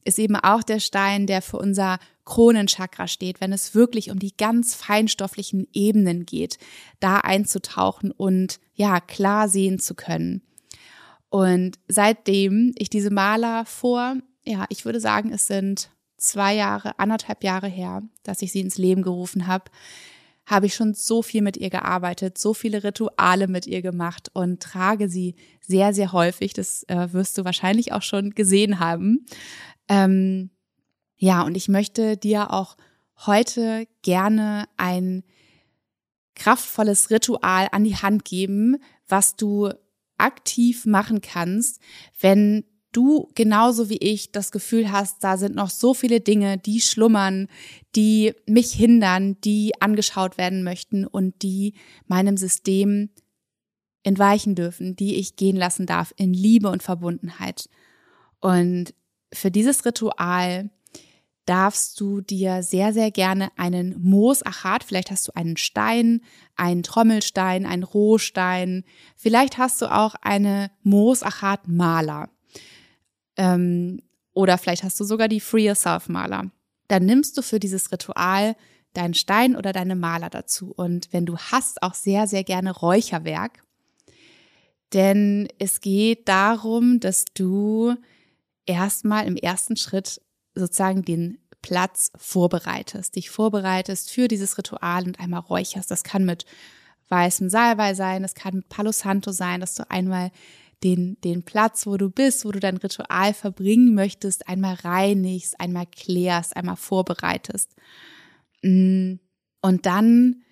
ist 0.04 0.18
eben 0.18 0.36
auch 0.36 0.62
der 0.62 0.80
Stein, 0.80 1.26
der 1.26 1.42
für 1.42 1.58
unser 1.58 1.98
Kronenchakra 2.24 3.08
steht, 3.08 3.40
wenn 3.40 3.52
es 3.52 3.74
wirklich 3.74 4.10
um 4.10 4.18
die 4.18 4.36
ganz 4.36 4.74
feinstofflichen 4.74 5.66
Ebenen 5.72 6.26
geht, 6.26 6.58
da 7.00 7.18
einzutauchen 7.18 8.10
und 8.10 8.58
ja, 8.74 9.00
klar 9.00 9.48
sehen 9.48 9.78
zu 9.78 9.94
können. 9.94 10.42
Und 11.30 11.78
seitdem 11.88 12.74
ich 12.76 12.90
diese 12.90 13.10
Maler 13.10 13.64
vor, 13.64 14.16
ja, 14.44 14.66
ich 14.68 14.84
würde 14.84 15.00
sagen, 15.00 15.32
es 15.32 15.46
sind 15.46 15.90
zwei 16.22 16.54
Jahre, 16.54 16.98
anderthalb 16.98 17.44
Jahre 17.44 17.68
her, 17.68 18.02
dass 18.22 18.42
ich 18.42 18.52
sie 18.52 18.60
ins 18.60 18.78
Leben 18.78 19.02
gerufen 19.02 19.46
habe, 19.46 19.64
habe 20.46 20.66
ich 20.66 20.74
schon 20.74 20.94
so 20.94 21.22
viel 21.22 21.42
mit 21.42 21.56
ihr 21.56 21.70
gearbeitet, 21.70 22.36
so 22.36 22.52
viele 22.52 22.82
Rituale 22.82 23.46
mit 23.48 23.66
ihr 23.66 23.82
gemacht 23.82 24.30
und 24.32 24.60
trage 24.60 25.08
sie 25.08 25.36
sehr, 25.60 25.94
sehr 25.94 26.12
häufig. 26.12 26.52
Das 26.52 26.84
äh, 26.88 27.12
wirst 27.12 27.38
du 27.38 27.44
wahrscheinlich 27.44 27.92
auch 27.92 28.02
schon 28.02 28.30
gesehen 28.30 28.80
haben. 28.80 29.26
Ähm, 29.88 30.50
ja, 31.16 31.42
und 31.42 31.56
ich 31.56 31.68
möchte 31.68 32.16
dir 32.16 32.52
auch 32.52 32.76
heute 33.26 33.86
gerne 34.02 34.66
ein 34.76 35.22
kraftvolles 36.34 37.10
Ritual 37.10 37.68
an 37.70 37.84
die 37.84 37.96
Hand 37.96 38.24
geben, 38.24 38.78
was 39.06 39.36
du 39.36 39.70
aktiv 40.18 40.86
machen 40.86 41.20
kannst, 41.20 41.80
wenn 42.18 42.64
du 42.92 43.28
genauso 43.34 43.88
wie 43.88 43.98
ich 43.98 44.32
das 44.32 44.52
Gefühl 44.52 44.92
hast, 44.92 45.24
da 45.24 45.36
sind 45.36 45.54
noch 45.54 45.70
so 45.70 45.94
viele 45.94 46.20
Dinge, 46.20 46.58
die 46.58 46.80
schlummern, 46.80 47.48
die 47.96 48.34
mich 48.46 48.72
hindern, 48.72 49.40
die 49.42 49.72
angeschaut 49.80 50.38
werden 50.38 50.62
möchten 50.62 51.06
und 51.06 51.42
die 51.42 51.74
meinem 52.06 52.36
System 52.36 53.10
entweichen 54.02 54.54
dürfen, 54.54 54.96
die 54.96 55.16
ich 55.16 55.36
gehen 55.36 55.56
lassen 55.56 55.86
darf 55.86 56.12
in 56.16 56.34
Liebe 56.34 56.68
und 56.68 56.82
Verbundenheit. 56.82 57.68
Und 58.40 58.94
für 59.32 59.50
dieses 59.50 59.84
Ritual 59.84 60.70
darfst 61.46 61.98
du 62.00 62.20
dir 62.20 62.62
sehr, 62.62 62.92
sehr 62.92 63.10
gerne 63.10 63.50
einen 63.56 64.00
Moosachat, 64.00 64.84
vielleicht 64.84 65.10
hast 65.10 65.28
du 65.28 65.32
einen 65.34 65.56
Stein, 65.56 66.20
einen 66.56 66.82
Trommelstein, 66.82 67.66
einen 67.66 67.82
Rohstein, 67.82 68.84
vielleicht 69.16 69.58
hast 69.58 69.82
du 69.82 69.92
auch 69.92 70.14
eine 70.22 70.70
Moosachat-Maler 70.82 72.31
ähm, 73.36 74.02
oder 74.34 74.58
vielleicht 74.58 74.82
hast 74.82 74.98
du 74.98 75.04
sogar 75.04 75.28
die 75.28 75.40
Free 75.40 75.66
Yourself 75.66 76.08
Maler. 76.08 76.50
Dann 76.88 77.04
nimmst 77.04 77.36
du 77.36 77.42
für 77.42 77.60
dieses 77.60 77.92
Ritual 77.92 78.56
deinen 78.94 79.14
Stein 79.14 79.56
oder 79.56 79.72
deine 79.72 79.96
Maler 79.96 80.30
dazu. 80.30 80.72
Und 80.72 81.08
wenn 81.12 81.26
du 81.26 81.36
hast, 81.38 81.82
auch 81.82 81.94
sehr, 81.94 82.26
sehr 82.26 82.44
gerne 82.44 82.72
Räucherwerk. 82.72 83.62
Denn 84.92 85.48
es 85.58 85.80
geht 85.80 86.28
darum, 86.28 87.00
dass 87.00 87.24
du 87.34 87.94
erstmal 88.66 89.26
im 89.26 89.36
ersten 89.36 89.76
Schritt 89.76 90.20
sozusagen 90.54 91.02
den 91.02 91.38
Platz 91.62 92.10
vorbereitest, 92.16 93.16
dich 93.16 93.30
vorbereitest 93.30 94.10
für 94.10 94.28
dieses 94.28 94.58
Ritual 94.58 95.04
und 95.04 95.20
einmal 95.20 95.40
räucherst. 95.40 95.90
Das 95.90 96.02
kann 96.02 96.24
mit 96.24 96.44
weißem 97.08 97.48
Salbei 97.48 97.94
sein, 97.94 98.22
das 98.22 98.34
kann 98.34 98.56
mit 98.56 98.68
Palo 98.68 98.92
Santo 98.92 99.32
sein, 99.32 99.60
dass 99.60 99.74
du 99.74 99.88
einmal 99.90 100.30
den, 100.82 101.20
den 101.22 101.42
Platz, 101.42 101.86
wo 101.86 101.96
du 101.96 102.10
bist, 102.10 102.44
wo 102.44 102.52
du 102.52 102.60
dein 102.60 102.76
Ritual 102.76 103.34
verbringen 103.34 103.94
möchtest, 103.94 104.48
einmal 104.48 104.74
reinigst, 104.74 105.58
einmal 105.60 105.86
klärst, 105.86 106.56
einmal 106.56 106.76
vorbereitest. 106.76 107.74
Mm, 108.62 109.14
und 109.60 109.86
dann 109.86 110.42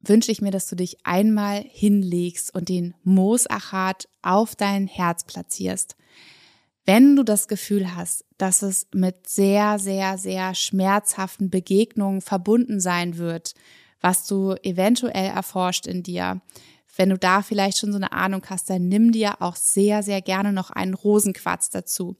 wünsche 0.00 0.30
ich 0.30 0.40
mir, 0.40 0.50
dass 0.50 0.68
du 0.68 0.76
dich 0.76 0.98
einmal 1.04 1.64
hinlegst 1.68 2.54
und 2.54 2.68
den 2.68 2.94
Moosachat 3.02 4.08
auf 4.22 4.54
dein 4.54 4.86
Herz 4.86 5.24
platzierst. 5.24 5.96
Wenn 6.84 7.16
du 7.16 7.22
das 7.22 7.48
Gefühl 7.48 7.94
hast, 7.94 8.24
dass 8.38 8.62
es 8.62 8.86
mit 8.94 9.28
sehr, 9.28 9.78
sehr, 9.78 10.16
sehr 10.16 10.54
schmerzhaften 10.54 11.50
Begegnungen 11.50 12.22
verbunden 12.22 12.80
sein 12.80 13.18
wird, 13.18 13.54
was 14.00 14.26
du 14.26 14.54
eventuell 14.62 15.26
erforscht 15.26 15.86
in 15.86 16.02
dir, 16.02 16.40
wenn 16.98 17.10
du 17.10 17.16
da 17.16 17.42
vielleicht 17.42 17.78
schon 17.78 17.92
so 17.92 17.96
eine 17.96 18.12
Ahnung 18.12 18.42
hast, 18.50 18.68
dann 18.68 18.88
nimm 18.88 19.12
dir 19.12 19.40
auch 19.40 19.54
sehr, 19.54 20.02
sehr 20.02 20.20
gerne 20.20 20.52
noch 20.52 20.70
einen 20.70 20.94
Rosenquarz 20.94 21.70
dazu. 21.70 22.16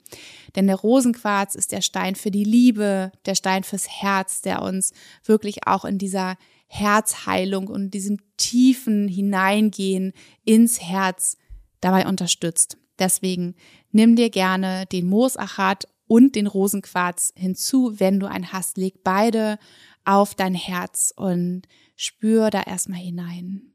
Denn 0.54 0.68
der 0.68 0.76
Rosenquarz 0.76 1.56
ist 1.56 1.72
der 1.72 1.82
Stein 1.82 2.14
für 2.14 2.30
die 2.30 2.44
Liebe, 2.44 3.10
der 3.26 3.34
Stein 3.34 3.64
fürs 3.64 3.88
Herz, 3.88 4.40
der 4.40 4.62
uns 4.62 4.92
wirklich 5.24 5.66
auch 5.66 5.84
in 5.84 5.98
dieser 5.98 6.36
Herzheilung 6.68 7.66
und 7.66 7.90
diesem 7.90 8.18
tiefen 8.36 9.08
Hineingehen 9.08 10.12
ins 10.44 10.80
Herz 10.80 11.36
dabei 11.80 12.06
unterstützt. 12.06 12.78
Deswegen 13.00 13.56
nimm 13.90 14.14
dir 14.14 14.30
gerne 14.30 14.86
den 14.86 15.06
Moosachat 15.06 15.88
und 16.06 16.36
den 16.36 16.46
Rosenquarz 16.46 17.32
hinzu, 17.36 17.98
wenn 17.98 18.20
du 18.20 18.26
einen 18.26 18.52
hast. 18.52 18.78
Leg 18.78 19.02
beide 19.02 19.58
auf 20.04 20.34
dein 20.34 20.54
Herz 20.54 21.12
und 21.16 21.62
spür 21.96 22.50
da 22.50 22.62
erstmal 22.62 23.00
hinein. 23.00 23.72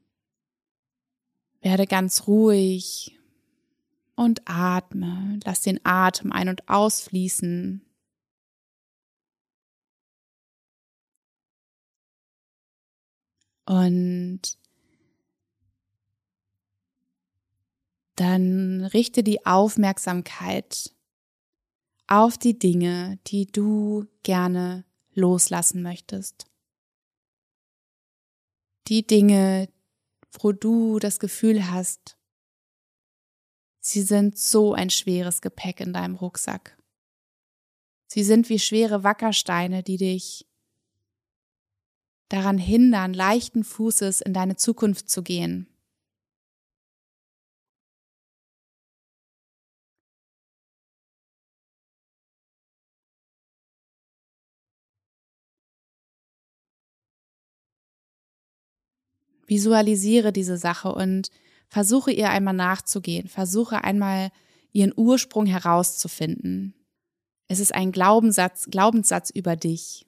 Werde 1.64 1.86
ganz 1.86 2.26
ruhig 2.26 3.18
und 4.16 4.42
atme. 4.44 5.40
Lass 5.44 5.62
den 5.62 5.80
Atem 5.82 6.30
ein- 6.30 6.50
und 6.50 6.68
ausfließen. 6.68 7.80
Und 13.64 14.42
dann 18.16 18.84
richte 18.84 19.22
die 19.22 19.46
Aufmerksamkeit 19.46 20.94
auf 22.06 22.36
die 22.36 22.58
Dinge, 22.58 23.18
die 23.28 23.46
du 23.46 24.04
gerne 24.22 24.84
loslassen 25.14 25.82
möchtest. 25.82 26.44
Die 28.88 29.06
Dinge, 29.06 29.70
wo 30.40 30.52
du 30.52 30.98
das 30.98 31.18
Gefühl 31.18 31.70
hast, 31.70 32.16
sie 33.80 34.02
sind 34.02 34.38
so 34.38 34.74
ein 34.74 34.90
schweres 34.90 35.40
Gepäck 35.40 35.80
in 35.80 35.92
deinem 35.92 36.16
Rucksack. 36.16 36.76
Sie 38.06 38.24
sind 38.24 38.48
wie 38.48 38.58
schwere 38.58 39.02
Wackersteine, 39.02 39.82
die 39.82 39.96
dich 39.96 40.46
daran 42.28 42.58
hindern, 42.58 43.14
leichten 43.14 43.64
Fußes 43.64 44.20
in 44.20 44.32
deine 44.32 44.56
Zukunft 44.56 45.08
zu 45.08 45.22
gehen. 45.22 45.68
Visualisiere 59.46 60.32
diese 60.32 60.56
Sache 60.56 60.92
und 60.92 61.30
versuche 61.68 62.12
ihr 62.12 62.30
einmal 62.30 62.54
nachzugehen. 62.54 63.28
Versuche 63.28 63.84
einmal 63.84 64.30
ihren 64.72 64.92
Ursprung 64.96 65.46
herauszufinden. 65.46 66.74
Es 67.48 67.60
ist 67.60 67.74
ein 67.74 67.92
Glaubenssatz, 67.92 68.66
Glaubenssatz 68.70 69.30
über 69.30 69.56
dich, 69.56 70.06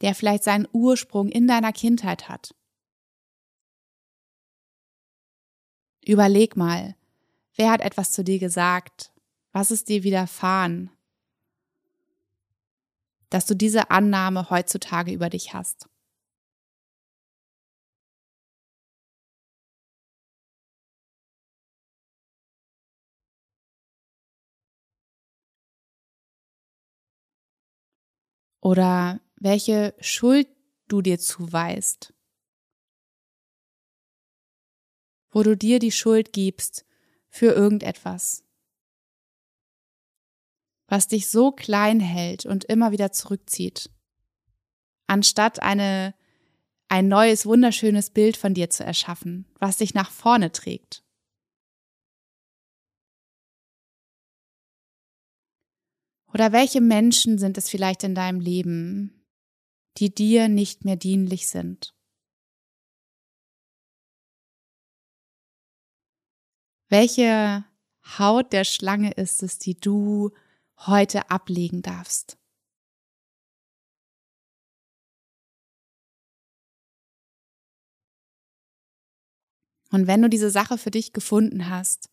der 0.00 0.14
vielleicht 0.14 0.44
seinen 0.44 0.68
Ursprung 0.72 1.28
in 1.28 1.46
deiner 1.48 1.72
Kindheit 1.72 2.28
hat. 2.28 2.54
Überleg 6.04 6.56
mal, 6.56 6.96
wer 7.56 7.70
hat 7.70 7.80
etwas 7.80 8.12
zu 8.12 8.22
dir 8.22 8.38
gesagt? 8.38 9.12
Was 9.52 9.70
ist 9.70 9.88
dir 9.88 10.02
widerfahren? 10.02 10.90
Dass 13.30 13.46
du 13.46 13.54
diese 13.54 13.90
Annahme 13.90 14.50
heutzutage 14.50 15.12
über 15.12 15.30
dich 15.30 15.54
hast. 15.54 15.88
Oder 28.64 29.20
welche 29.36 29.94
Schuld 30.00 30.48
du 30.88 31.02
dir 31.02 31.18
zuweist, 31.18 32.14
wo 35.30 35.42
du 35.42 35.54
dir 35.54 35.78
die 35.78 35.92
Schuld 35.92 36.32
gibst 36.32 36.86
für 37.28 37.52
irgendetwas, 37.52 38.42
was 40.86 41.08
dich 41.08 41.28
so 41.28 41.52
klein 41.52 42.00
hält 42.00 42.46
und 42.46 42.64
immer 42.64 42.90
wieder 42.90 43.12
zurückzieht, 43.12 43.90
anstatt 45.06 45.62
eine 45.62 46.14
ein 46.88 47.08
neues, 47.08 47.44
wunderschönes 47.44 48.10
Bild 48.10 48.36
von 48.36 48.54
dir 48.54 48.70
zu 48.70 48.84
erschaffen, 48.84 49.46
was 49.58 49.78
dich 49.78 49.94
nach 49.94 50.10
vorne 50.10 50.52
trägt. 50.52 51.03
Oder 56.34 56.50
welche 56.50 56.80
Menschen 56.80 57.38
sind 57.38 57.56
es 57.58 57.70
vielleicht 57.70 58.02
in 58.02 58.16
deinem 58.16 58.40
Leben, 58.40 59.24
die 59.98 60.12
dir 60.12 60.48
nicht 60.48 60.84
mehr 60.84 60.96
dienlich 60.96 61.46
sind? 61.46 61.94
Welche 66.88 67.64
Haut 68.18 68.52
der 68.52 68.64
Schlange 68.64 69.12
ist 69.12 69.44
es, 69.44 69.60
die 69.60 69.78
du 69.78 70.32
heute 70.76 71.30
ablegen 71.30 71.82
darfst? 71.82 72.36
Und 79.92 80.08
wenn 80.08 80.20
du 80.20 80.28
diese 80.28 80.50
Sache 80.50 80.78
für 80.78 80.90
dich 80.90 81.12
gefunden 81.12 81.68
hast, 81.68 82.10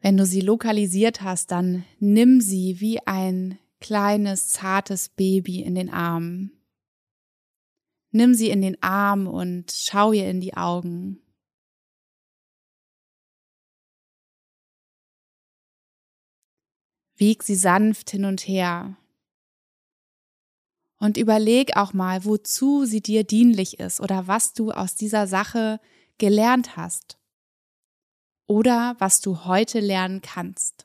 wenn 0.00 0.16
du 0.16 0.24
sie 0.24 0.40
lokalisiert 0.40 1.20
hast, 1.22 1.50
dann 1.50 1.84
nimm 1.98 2.40
sie 2.40 2.80
wie 2.80 3.06
ein 3.06 3.58
kleines, 3.80 4.48
zartes 4.48 5.10
Baby 5.10 5.60
in 5.60 5.74
den 5.74 5.90
Arm. 5.90 6.52
Nimm 8.10 8.34
sie 8.34 8.50
in 8.50 8.62
den 8.62 8.82
Arm 8.82 9.26
und 9.26 9.70
schau 9.70 10.12
ihr 10.12 10.28
in 10.28 10.40
die 10.40 10.56
Augen. 10.56 11.20
Wieg 17.16 17.42
sie 17.42 17.54
sanft 17.54 18.10
hin 18.10 18.24
und 18.24 18.40
her. 18.48 18.96
Und 20.98 21.18
überleg 21.18 21.76
auch 21.76 21.92
mal, 21.92 22.24
wozu 22.24 22.84
sie 22.84 23.02
dir 23.02 23.24
dienlich 23.24 23.78
ist 23.78 24.00
oder 24.00 24.26
was 24.26 24.54
du 24.54 24.70
aus 24.70 24.96
dieser 24.96 25.26
Sache 25.26 25.80
gelernt 26.18 26.76
hast 26.76 27.19
oder 28.50 28.96
was 28.98 29.20
du 29.20 29.44
heute 29.44 29.78
lernen 29.78 30.22
kannst. 30.22 30.84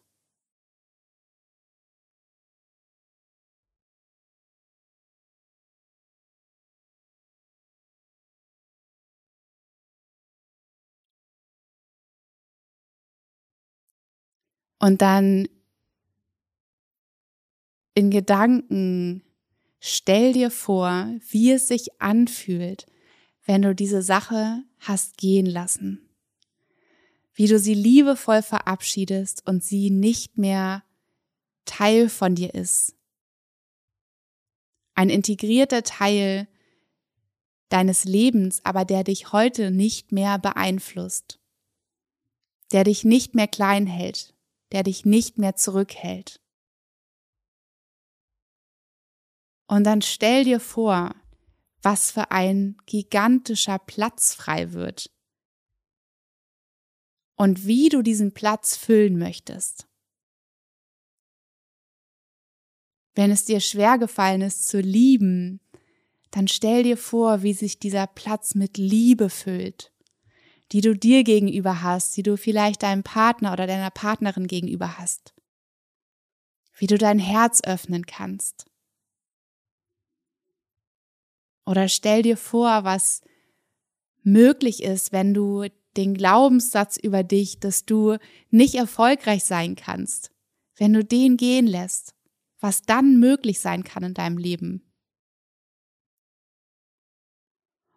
Und 14.80 15.02
dann 15.02 15.48
in 17.96 18.12
Gedanken 18.12 19.24
stell 19.80 20.34
dir 20.34 20.52
vor, 20.52 21.10
wie 21.30 21.54
es 21.54 21.68
sich 21.68 22.00
anfühlt, 22.00 22.86
wenn 23.44 23.64
du 23.64 23.74
diese 23.74 24.04
Sache 24.04 24.64
hast 24.78 25.18
gehen 25.18 25.48
lassen 25.48 26.05
wie 27.36 27.48
du 27.48 27.60
sie 27.60 27.74
liebevoll 27.74 28.42
verabschiedest 28.42 29.46
und 29.46 29.64
sie 29.64 29.92
nicht 29.92 30.38
mehr 30.38 30.84
Teil 31.66 32.10
von 32.10 32.34
dir 32.34 32.54
ist. 32.54 32.96
Ein 34.96 35.10
integrierter 35.10 35.84
Teil 35.84 36.48
deines 37.68 38.06
Lebens, 38.06 38.64
aber 38.64 38.86
der 38.86 39.04
dich 39.04 39.34
heute 39.34 39.70
nicht 39.70 40.14
mehr 40.14 40.40
beeinflusst, 40.40 41.40
der 42.72 42.86
dich 42.86 43.04
nicht 43.04 43.36
mehr 43.36 43.50
klein 43.50 43.86
hält, 43.86 44.34
der 44.72 44.84
dich 44.84 45.04
nicht 45.04 45.38
mehr 45.38 45.56
zurückhält. 45.58 46.40
Und 49.68 49.84
dann 49.84 50.02
stell 50.02 50.46
dir 50.46 50.62
vor, 50.62 51.14
was 51.82 52.12
für 52.12 52.32
ein 52.32 52.78
gigantischer 52.86 53.80
Platz 53.80 54.34
frei 54.34 54.72
wird 54.72 55.15
und 57.36 57.66
wie 57.66 57.90
du 57.90 58.02
diesen 58.02 58.34
Platz 58.34 58.76
füllen 58.76 59.18
möchtest. 59.18 59.88
Wenn 63.14 63.32
es 63.32 63.46
dir 63.46 63.60
schwer 63.60 63.98
gefallen 63.98 64.42
ist 64.42 64.68
zu 64.68 64.80
lieben, 64.80 65.62
dann 66.32 66.48
stell 66.50 66.84
dir 66.84 66.98
vor, 66.98 67.44
wie 67.44 67.54
sich 67.54 67.80
dieser 67.80 68.08
Platz 68.08 68.56
mit 68.56 68.78
Liebe 68.78 69.30
füllt, 69.30 69.94
die 70.74 70.82
du 70.82 70.94
dir 70.94 71.24
gegenüber 71.24 71.82
hast, 71.82 72.18
die 72.18 72.24
du 72.24 72.36
vielleicht 72.36 72.84
deinem 72.84 73.04
Partner 73.04 73.54
oder 73.54 73.68
deiner 73.68 73.92
Partnerin 73.92 74.48
gegenüber 74.48 74.98
hast, 74.98 75.34
wie 76.76 76.88
du 76.88 76.98
dein 76.98 77.20
Herz 77.20 77.62
öffnen 77.64 78.06
kannst. 78.06 78.66
Oder 81.66 81.88
stell 81.88 82.22
dir 82.22 82.36
vor, 82.36 82.84
was 82.84 83.22
möglich 84.24 84.84
ist, 84.84 85.14
wenn 85.14 85.34
du 85.34 85.68
den 85.98 86.14
Glaubenssatz 86.14 86.98
über 86.98 87.24
dich, 87.24 87.60
dass 87.60 87.86
du 87.86 88.18
nicht 88.50 88.76
erfolgreich 88.76 89.44
sein 89.44 89.76
kannst, 89.76 90.32
wenn 90.76 90.94
du 90.94 91.04
den 91.04 91.38
gehen 91.38 91.68
lässt, 91.68 92.16
was 92.60 92.82
dann 92.82 93.20
möglich 93.20 93.60
sein 93.60 93.84
kann 93.84 94.04
in 94.04 94.14
deinem 94.14 94.38
Leben. 94.38 94.82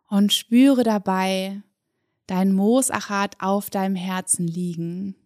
Und 0.06 0.32
spüre 0.32 0.84
dabei 0.84 1.62
dein 2.26 2.52
Moosachat 2.52 3.40
auf 3.40 3.70
deinem 3.70 3.96
Herzen 3.96 4.46
liegen, 4.46 5.16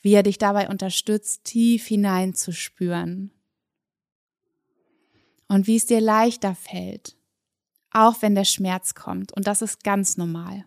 wie 0.00 0.12
er 0.12 0.22
dich 0.22 0.38
dabei 0.38 0.68
unterstützt, 0.68 1.44
tief 1.44 1.86
hineinzuspüren. 1.86 3.30
Und 5.48 5.66
wie 5.66 5.76
es 5.76 5.86
dir 5.86 6.00
leichter 6.00 6.54
fällt, 6.54 7.16
auch 7.90 8.22
wenn 8.22 8.34
der 8.34 8.44
Schmerz 8.44 8.94
kommt. 8.94 9.32
Und 9.32 9.46
das 9.46 9.62
ist 9.62 9.84
ganz 9.84 10.16
normal. 10.16 10.66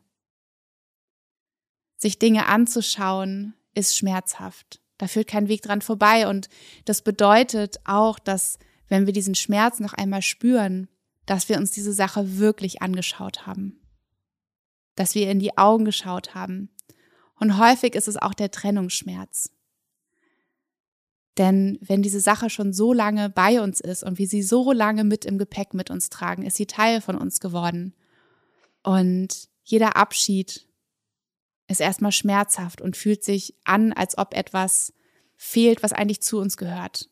Sich 1.97 2.19
Dinge 2.19 2.47
anzuschauen, 2.47 3.53
ist 3.73 3.97
schmerzhaft. 3.97 4.81
Da 4.97 5.07
führt 5.07 5.27
kein 5.27 5.47
Weg 5.47 5.61
dran 5.61 5.81
vorbei. 5.81 6.27
Und 6.27 6.49
das 6.85 7.01
bedeutet 7.01 7.77
auch, 7.85 8.19
dass 8.19 8.59
wenn 8.87 9.05
wir 9.05 9.13
diesen 9.13 9.35
Schmerz 9.35 9.79
noch 9.79 9.93
einmal 9.93 10.21
spüren, 10.21 10.87
dass 11.25 11.49
wir 11.49 11.57
uns 11.57 11.71
diese 11.71 11.93
Sache 11.93 12.37
wirklich 12.37 12.81
angeschaut 12.81 13.45
haben. 13.45 13.79
Dass 14.95 15.13
wir 15.13 15.29
in 15.29 15.39
die 15.39 15.57
Augen 15.57 15.85
geschaut 15.85 16.33
haben. 16.33 16.69
Und 17.39 17.59
häufig 17.59 17.95
ist 17.95 18.07
es 18.07 18.17
auch 18.17 18.33
der 18.33 18.51
Trennungsschmerz. 18.51 19.51
Denn 21.37 21.77
wenn 21.81 22.01
diese 22.01 22.19
Sache 22.19 22.49
schon 22.49 22.73
so 22.73 22.93
lange 22.93 23.29
bei 23.29 23.61
uns 23.61 23.79
ist 23.79 24.03
und 24.03 24.17
wir 24.17 24.27
sie 24.27 24.41
so 24.41 24.71
lange 24.71 25.03
mit 25.03 25.23
im 25.23 25.37
Gepäck 25.37 25.73
mit 25.75 25.91
uns 25.91 26.09
tragen, 26.09 26.43
ist 26.43 26.57
sie 26.57 26.65
Teil 26.65 26.99
von 26.99 27.15
uns 27.15 27.39
geworden. 27.39 27.93
Und 28.81 29.49
jeder 29.63 29.97
Abschied 29.97 30.66
ist 31.67 31.81
erstmal 31.81 32.11
schmerzhaft 32.11 32.81
und 32.81 32.97
fühlt 32.97 33.23
sich 33.23 33.55
an, 33.65 33.93
als 33.93 34.17
ob 34.17 34.33
etwas 34.33 34.93
fehlt, 35.35 35.83
was 35.83 35.93
eigentlich 35.93 36.21
zu 36.21 36.39
uns 36.39 36.57
gehört. 36.57 37.09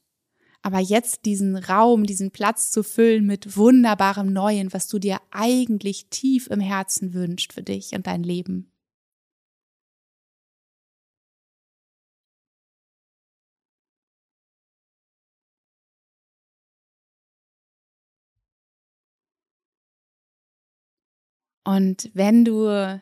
aber 0.61 0.79
jetzt 0.79 1.25
diesen 1.25 1.55
Raum, 1.57 2.05
diesen 2.05 2.31
Platz 2.31 2.71
zu 2.71 2.83
füllen 2.83 3.25
mit 3.27 3.55
wunderbarem 3.55 4.33
Neuen, 4.33 4.73
was 4.73 4.87
du 4.87 4.97
dir 4.99 5.19
eigentlich 5.29 6.07
tief 6.09 6.47
im 6.47 6.59
Herzen 6.59 7.13
wünscht 7.13 7.53
für 7.53 7.61
dich 7.61 7.93
und 7.93 8.07
dein 8.07 8.23
Leben. 8.23 8.71
Und 21.63 22.09
wenn 22.13 22.45
du 22.45 23.01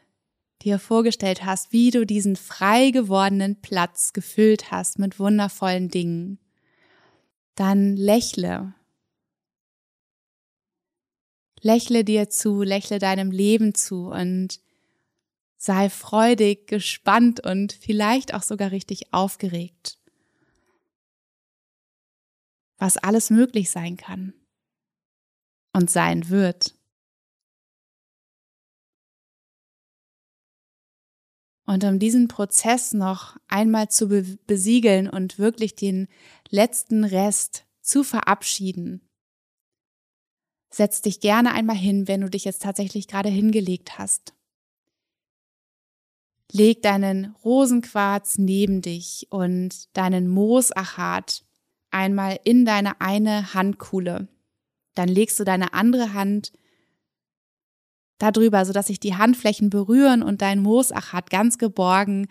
dir 0.64 0.80
vorgestellt 0.80 1.46
hast, 1.46 1.72
wie 1.72 1.92
du 1.92 2.06
diesen 2.06 2.36
frei 2.36 2.92
gewordenen 2.92 3.62
Platz 3.62 4.14
gefüllt 4.14 4.72
hast 4.72 5.00
mit 5.00 5.20
wundervollen 5.20 5.90
Dingen, 5.90 6.40
dann 7.56 7.96
lächle. 7.96 8.74
Lächle 11.62 12.04
dir 12.04 12.30
zu, 12.30 12.62
lächle 12.62 13.00
deinem 13.00 13.32
Leben 13.32 13.74
zu 13.74 14.08
und 14.08 14.60
sei 15.58 15.90
freudig, 15.90 16.68
gespannt 16.68 17.40
und 17.40 17.72
vielleicht 17.72 18.34
auch 18.34 18.44
sogar 18.44 18.72
richtig 18.72 19.14
aufgeregt, 19.14 19.98
was 22.78 22.98
alles 22.98 23.30
möglich 23.30 23.72
sein 23.72 23.96
kann 23.96 24.34
und 25.72 25.90
sein 25.90 26.30
wird. 26.30 26.76
Und 31.66 31.84
um 31.86 31.98
diesen 31.98 32.28
Prozess 32.28 32.94
noch 32.94 33.38
einmal 33.48 33.90
zu 33.90 34.10
be 34.10 34.24
besiegeln 34.48 35.10
und 35.10 35.40
wirklich 35.40 35.76
den 35.76 36.08
letzten 36.50 37.04
Rest 37.04 37.66
zu 37.82 38.04
verabschieden, 38.04 39.02
setz 40.70 41.02
dich 41.02 41.20
gerne 41.20 41.54
einmal 41.54 41.78
hin, 41.78 42.08
wenn 42.08 42.22
du 42.22 42.30
dich 42.30 42.44
jetzt 42.44 42.64
tatsächlich 42.64 43.08
gerade 43.08 43.30
hingelegt 43.30 43.98
hast. 43.98 44.34
Leg 46.52 46.82
deinen 46.82 47.36
Rosenquarz 47.44 48.38
neben 48.38 48.82
dich 48.82 49.28
und 49.30 49.96
deinen 49.98 50.28
Moosachat 50.28 51.46
einmal 51.92 52.40
in 52.44 52.66
deine 52.66 53.02
eine 53.02 53.54
Handkuhle. 53.54 54.28
Dann 54.96 55.08
legst 55.08 55.40
du 55.40 55.44
deine 55.44 55.74
andere 55.74 56.14
Hand 56.14 56.52
darüber, 58.24 58.66
sodass 58.66 58.88
sich 58.88 59.00
die 59.00 59.16
Handflächen 59.16 59.70
berühren 59.70 60.24
und 60.24 60.42
dein 60.42 60.62
Moosachat 60.62 61.30
ganz 61.30 61.58
geborgen 61.58 62.28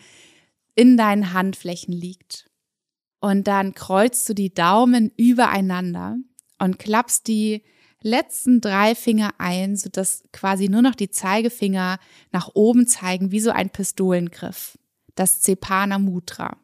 in 0.74 0.96
deinen 0.96 1.32
Handflächen 1.32 1.92
liegt. 1.92 2.50
Und 3.20 3.46
dann 3.46 3.74
kreuzt 3.74 4.28
du 4.28 4.34
die 4.34 4.52
Daumen 4.52 5.12
übereinander 5.16 6.16
und 6.58 6.78
klappst 6.78 7.28
die 7.28 7.62
letzten 8.00 8.60
drei 8.60 8.94
Finger 8.94 9.34
ein, 9.38 9.76
sodass 9.76 10.24
quasi 10.32 10.68
nur 10.68 10.82
noch 10.82 10.94
die 10.94 11.10
Zeigefinger 11.10 11.98
nach 12.32 12.50
oben 12.54 12.86
zeigen, 12.86 13.30
wie 13.30 13.40
so 13.40 13.50
ein 13.50 13.70
Pistolengriff. 13.70 14.78
Das 15.14 15.42
Cepana 15.42 15.98
Mudra. 15.98 16.56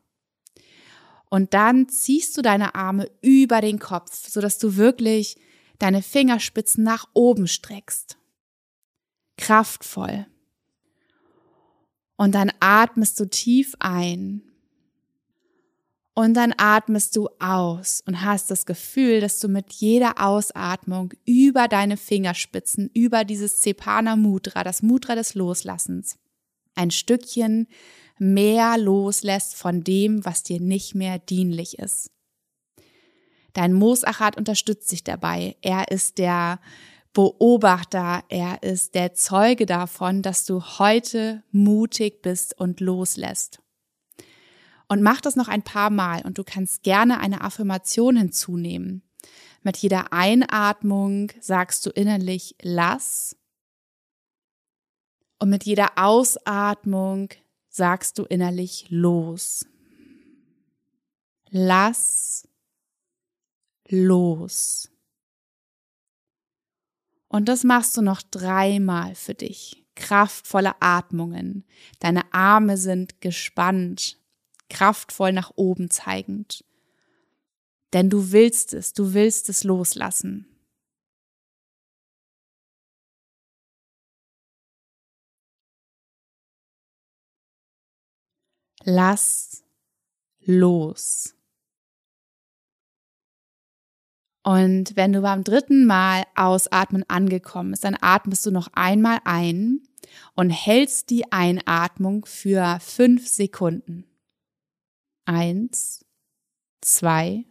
Und 1.30 1.52
dann 1.52 1.88
ziehst 1.90 2.36
du 2.36 2.42
deine 2.42 2.74
Arme 2.74 3.10
über 3.20 3.60
den 3.60 3.78
Kopf, 3.78 4.26
sodass 4.28 4.58
du 4.58 4.76
wirklich 4.76 5.36
deine 5.78 6.02
Fingerspitzen 6.02 6.82
nach 6.82 7.06
oben 7.12 7.46
streckst 7.46 8.18
kraftvoll. 9.38 10.26
Und 12.16 12.34
dann 12.34 12.52
atmest 12.60 13.18
du 13.20 13.26
tief 13.26 13.74
ein. 13.78 14.42
Und 16.14 16.34
dann 16.34 16.52
atmest 16.58 17.14
du 17.14 17.28
aus 17.38 18.02
und 18.04 18.24
hast 18.24 18.50
das 18.50 18.66
Gefühl, 18.66 19.20
dass 19.20 19.38
du 19.38 19.46
mit 19.46 19.72
jeder 19.74 20.20
Ausatmung 20.20 21.14
über 21.24 21.68
deine 21.68 21.96
Fingerspitzen, 21.96 22.90
über 22.92 23.24
dieses 23.24 23.60
Cepana 23.60 24.16
Mudra, 24.16 24.64
das 24.64 24.82
Mudra 24.82 25.14
des 25.14 25.34
Loslassens, 25.34 26.18
ein 26.74 26.90
Stückchen 26.90 27.68
mehr 28.18 28.76
loslässt 28.78 29.54
von 29.54 29.84
dem, 29.84 30.24
was 30.24 30.42
dir 30.42 30.60
nicht 30.60 30.96
mehr 30.96 31.20
dienlich 31.20 31.78
ist. 31.78 32.10
Dein 33.52 33.72
Moosachat 33.72 34.36
unterstützt 34.36 34.88
sich 34.88 35.04
dabei. 35.04 35.56
Er 35.62 35.92
ist 35.92 36.18
der 36.18 36.58
Beobachter, 37.18 38.22
er 38.28 38.62
ist 38.62 38.94
der 38.94 39.12
Zeuge 39.12 39.66
davon, 39.66 40.22
dass 40.22 40.46
du 40.46 40.62
heute 40.78 41.42
mutig 41.50 42.22
bist 42.22 42.56
und 42.56 42.78
loslässt. 42.78 43.60
Und 44.86 45.02
mach 45.02 45.20
das 45.20 45.34
noch 45.34 45.48
ein 45.48 45.64
paar 45.64 45.90
Mal 45.90 46.22
und 46.24 46.38
du 46.38 46.44
kannst 46.44 46.84
gerne 46.84 47.18
eine 47.18 47.40
Affirmation 47.40 48.16
hinzunehmen. 48.16 49.02
Mit 49.62 49.78
jeder 49.78 50.12
Einatmung 50.12 51.32
sagst 51.40 51.84
du 51.86 51.90
innerlich 51.90 52.54
lass 52.62 53.34
und 55.40 55.50
mit 55.50 55.64
jeder 55.64 55.88
Ausatmung 55.96 57.30
sagst 57.68 58.20
du 58.20 58.26
innerlich 58.26 58.86
los. 58.90 59.66
Lass 61.50 62.46
los. 63.88 64.88
Und 67.28 67.48
das 67.48 67.64
machst 67.64 67.96
du 67.96 68.02
noch 68.02 68.22
dreimal 68.22 69.14
für 69.14 69.34
dich. 69.34 69.84
Kraftvolle 69.94 70.80
Atmungen. 70.80 71.64
Deine 72.00 72.32
Arme 72.32 72.76
sind 72.76 73.20
gespannt, 73.20 74.18
kraftvoll 74.70 75.32
nach 75.32 75.52
oben 75.56 75.90
zeigend. 75.90 76.64
Denn 77.92 78.10
du 78.10 78.32
willst 78.32 78.74
es, 78.74 78.92
du 78.92 79.14
willst 79.14 79.48
es 79.48 79.64
loslassen. 79.64 80.46
Lass 88.84 89.64
los. 90.40 91.37
Und 94.48 94.96
wenn 94.96 95.12
du 95.12 95.20
beim 95.20 95.44
dritten 95.44 95.84
Mal 95.84 96.24
ausatmen 96.34 97.04
angekommen 97.06 97.72
bist, 97.72 97.84
dann 97.84 97.98
atmest 98.00 98.46
du 98.46 98.50
noch 98.50 98.68
einmal 98.72 99.18
ein 99.26 99.82
und 100.36 100.48
hältst 100.48 101.10
die 101.10 101.30
Einatmung 101.30 102.24
für 102.24 102.78
fünf 102.80 103.28
Sekunden. 103.28 104.06
Eins, 105.26 106.02
zwei, 106.80 107.44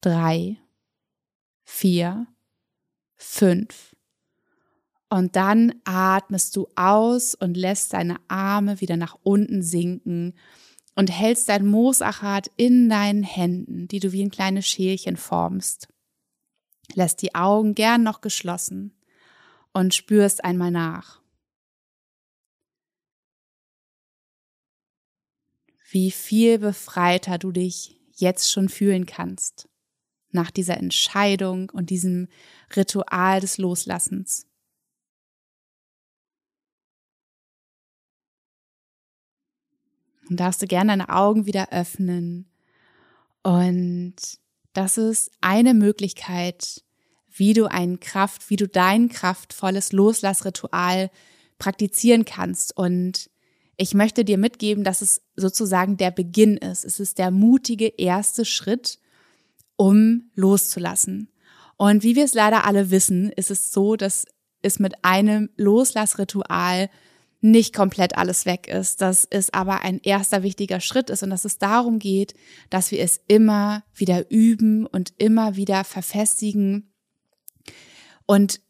drei, 0.00 0.56
vier, 1.62 2.26
fünf. 3.14 3.94
Und 5.08 5.36
dann 5.36 5.72
atmest 5.84 6.56
du 6.56 6.66
aus 6.74 7.36
und 7.36 7.56
lässt 7.56 7.92
deine 7.92 8.16
Arme 8.26 8.80
wieder 8.80 8.96
nach 8.96 9.16
unten 9.22 9.62
sinken 9.62 10.34
und 10.96 11.10
hältst 11.10 11.48
dein 11.48 11.66
Moosachat 11.66 12.50
in 12.56 12.88
deinen 12.88 13.22
Händen, 13.22 13.86
die 13.86 14.00
du 14.00 14.12
wie 14.12 14.22
ein 14.22 14.30
kleines 14.30 14.66
Schälchen 14.66 15.16
formst. 15.16 15.88
Lässt 16.94 17.22
die 17.22 17.34
Augen 17.34 17.74
gern 17.74 18.02
noch 18.02 18.20
geschlossen 18.20 18.92
und 19.72 19.94
spürst 19.94 20.42
einmal 20.42 20.70
nach. 20.70 21.20
Wie 25.90 26.10
viel 26.10 26.58
befreiter 26.58 27.38
du 27.38 27.52
dich 27.52 28.00
jetzt 28.14 28.50
schon 28.50 28.68
fühlen 28.68 29.06
kannst 29.06 29.68
nach 30.30 30.50
dieser 30.50 30.76
Entscheidung 30.78 31.70
und 31.70 31.90
diesem 31.90 32.28
Ritual 32.74 33.40
des 33.40 33.58
Loslassens. 33.58 34.46
Und 40.28 40.40
darfst 40.40 40.62
du 40.62 40.66
gerne 40.66 40.92
deine 40.92 41.08
Augen 41.08 41.46
wieder 41.46 41.72
öffnen. 41.72 42.46
Und 43.42 44.14
das 44.72 44.98
ist 44.98 45.30
eine 45.40 45.72
Möglichkeit, 45.72 46.82
wie 47.30 47.52
du 47.52 47.66
ein 47.66 48.00
Kraft, 48.00 48.50
wie 48.50 48.56
du 48.56 48.66
dein 48.66 49.08
kraftvolles 49.08 49.92
Loslassritual 49.92 51.10
praktizieren 51.58 52.24
kannst. 52.24 52.76
Und 52.76 53.30
ich 53.76 53.94
möchte 53.94 54.24
dir 54.24 54.38
mitgeben, 54.38 54.84
dass 54.84 55.02
es 55.02 55.22
sozusagen 55.36 55.96
der 55.96 56.10
Beginn 56.10 56.56
ist. 56.56 56.84
Es 56.84 56.98
ist 56.98 57.18
der 57.18 57.30
mutige 57.30 57.86
erste 57.86 58.44
Schritt, 58.44 58.98
um 59.76 60.30
loszulassen. 60.34 61.30
Und 61.76 62.02
wie 62.02 62.16
wir 62.16 62.24
es 62.24 62.34
leider 62.34 62.64
alle 62.64 62.90
wissen, 62.90 63.30
ist 63.32 63.50
es 63.50 63.70
so, 63.70 63.96
dass 63.96 64.26
es 64.62 64.78
mit 64.78 65.04
einem 65.04 65.50
Loslassritual 65.56 66.88
nicht 67.50 67.74
komplett 67.74 68.16
alles 68.16 68.46
weg 68.46 68.68
ist, 68.68 69.00
dass 69.00 69.26
es 69.28 69.52
aber 69.52 69.82
ein 69.82 70.00
erster 70.02 70.42
wichtiger 70.42 70.80
Schritt 70.80 71.10
ist 71.10 71.22
und 71.22 71.30
dass 71.30 71.44
es 71.44 71.58
darum 71.58 71.98
geht, 71.98 72.34
dass 72.70 72.90
wir 72.90 73.00
es 73.00 73.20
immer 73.28 73.84
wieder 73.94 74.30
üben 74.30 74.86
und 74.86 75.12
immer 75.18 75.56
wieder 75.56 75.84
verfestigen. 75.84 76.92
Und 78.26 78.60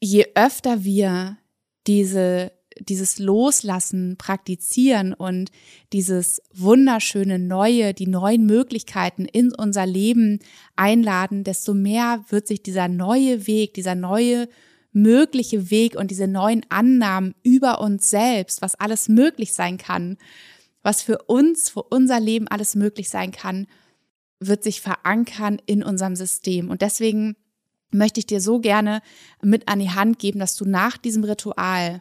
je 0.00 0.26
öfter 0.34 0.84
wir 0.84 1.38
diese 1.86 2.52
dieses 2.78 3.18
Loslassen 3.18 4.16
praktizieren 4.18 5.14
und 5.14 5.50
dieses 5.94 6.42
wunderschöne 6.52 7.38
Neue, 7.38 7.94
die 7.94 8.06
neuen 8.06 8.44
Möglichkeiten 8.44 9.24
in 9.24 9.54
unser 9.54 9.86
Leben 9.86 10.40
einladen, 10.76 11.42
desto 11.42 11.72
mehr 11.72 12.24
wird 12.28 12.46
sich 12.46 12.62
dieser 12.62 12.88
neue 12.88 13.46
Weg, 13.46 13.72
dieser 13.72 13.94
neue 13.94 14.48
mögliche 14.96 15.70
Weg 15.70 15.94
und 15.94 16.10
diese 16.10 16.26
neuen 16.26 16.64
Annahmen 16.70 17.34
über 17.42 17.82
uns 17.82 18.08
selbst, 18.08 18.62
was 18.62 18.74
alles 18.76 19.10
möglich 19.10 19.52
sein 19.52 19.76
kann, 19.76 20.16
was 20.82 21.02
für 21.02 21.18
uns, 21.24 21.68
für 21.68 21.82
unser 21.82 22.18
Leben 22.18 22.48
alles 22.48 22.74
möglich 22.74 23.10
sein 23.10 23.30
kann, 23.30 23.66
wird 24.40 24.64
sich 24.64 24.80
verankern 24.80 25.60
in 25.66 25.82
unserem 25.82 26.16
System. 26.16 26.70
Und 26.70 26.80
deswegen 26.80 27.36
möchte 27.90 28.20
ich 28.20 28.26
dir 28.26 28.40
so 28.40 28.58
gerne 28.58 29.02
mit 29.42 29.68
an 29.68 29.80
die 29.80 29.90
Hand 29.90 30.18
geben, 30.18 30.38
dass 30.40 30.56
du 30.56 30.64
nach 30.64 30.96
diesem 30.96 31.24
Ritual 31.24 32.00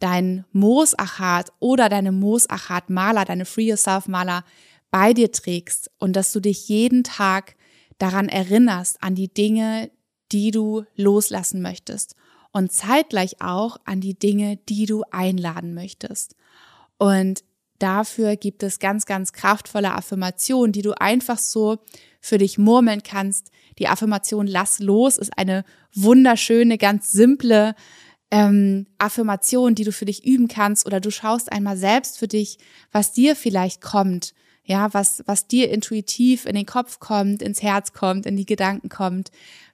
dein 0.00 0.44
Moosachat 0.50 1.52
oder 1.60 1.88
deine 1.88 2.10
Moosachat-Maler, 2.10 3.24
deine 3.24 3.44
Free 3.44 3.68
Yourself-Maler 3.68 4.44
bei 4.90 5.14
dir 5.14 5.30
trägst 5.30 5.92
und 6.00 6.16
dass 6.16 6.32
du 6.32 6.40
dich 6.40 6.68
jeden 6.68 7.04
Tag 7.04 7.54
daran 7.98 8.28
erinnerst, 8.28 9.00
an 9.00 9.14
die 9.14 9.32
Dinge, 9.32 9.92
die 10.32 10.50
du 10.50 10.84
loslassen 10.96 11.62
möchtest 11.62 12.16
und 12.52 12.72
zeitgleich 12.72 13.40
auch 13.40 13.78
an 13.84 14.00
die 14.00 14.18
Dinge, 14.18 14.58
die 14.68 14.86
du 14.86 15.04
einladen 15.10 15.74
möchtest. 15.74 16.36
Und 16.98 17.42
dafür 17.78 18.36
gibt 18.36 18.62
es 18.62 18.78
ganz, 18.78 19.06
ganz 19.06 19.32
kraftvolle 19.32 19.92
Affirmationen, 19.92 20.72
die 20.72 20.82
du 20.82 20.92
einfach 21.00 21.38
so 21.38 21.78
für 22.20 22.38
dich 22.38 22.58
murmeln 22.58 23.02
kannst. 23.02 23.50
Die 23.78 23.88
Affirmation 23.88 24.46
Lass 24.46 24.78
los 24.78 25.18
ist 25.18 25.36
eine 25.36 25.64
wunderschöne, 25.94 26.78
ganz 26.78 27.10
simple 27.10 27.74
ähm, 28.30 28.86
Affirmation, 28.98 29.74
die 29.74 29.84
du 29.84 29.92
für 29.92 30.04
dich 30.04 30.24
üben 30.24 30.48
kannst 30.48 30.86
oder 30.86 31.00
du 31.00 31.10
schaust 31.10 31.50
einmal 31.50 31.76
selbst 31.76 32.18
für 32.18 32.28
dich, 32.28 32.58
was 32.92 33.12
dir 33.12 33.34
vielleicht 33.34 33.80
kommt, 33.80 34.32
ja, 34.64 34.94
was, 34.94 35.22
was 35.26 35.48
dir 35.48 35.70
intuitiv 35.70 36.46
in 36.46 36.54
den 36.54 36.66
Kopf 36.66 37.00
kommt, 37.00 37.42
ins 37.42 37.62
Herz 37.62 37.92
kommt, 37.92 38.26
in 38.26 38.36
die 38.36 38.46
Gedanken 38.46 38.88
kommt, 38.88 39.30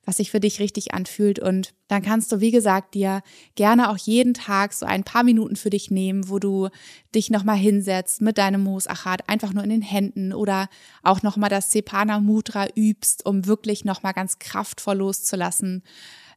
was 0.09 0.17
sich 0.17 0.31
für 0.31 0.41
dich 0.41 0.59
richtig 0.59 0.95
anfühlt. 0.95 1.39
Und 1.39 1.75
dann 1.87 2.01
kannst 2.01 2.33
du, 2.33 2.41
wie 2.41 2.51
gesagt, 2.51 2.95
dir 2.95 3.21
gerne 3.57 3.91
auch 3.91 3.99
jeden 3.99 4.33
Tag 4.33 4.73
so 4.73 4.87
ein 4.87 5.05
paar 5.05 5.23
Minuten 5.23 5.55
für 5.55 5.69
dich 5.69 5.91
nehmen, 5.91 6.31
wo 6.31 6.39
du 6.39 6.71
dich 7.15 7.29
nochmal 7.29 7.59
hinsetzt 7.59 8.23
mit 8.23 8.39
deinem 8.39 8.63
Moosachat, 8.63 9.29
einfach 9.29 9.53
nur 9.53 9.63
in 9.65 9.69
den 9.69 9.83
Händen 9.83 10.33
oder 10.33 10.71
auch 11.03 11.23
nochmal 11.23 11.51
das 11.51 11.71
Sepana 11.71 12.21
Mudra 12.21 12.69
übst, 12.75 13.27
um 13.27 13.45
wirklich 13.45 13.85
nochmal 13.85 14.15
ganz 14.15 14.39
kraftvoll 14.39 14.97
loszulassen. 14.97 15.83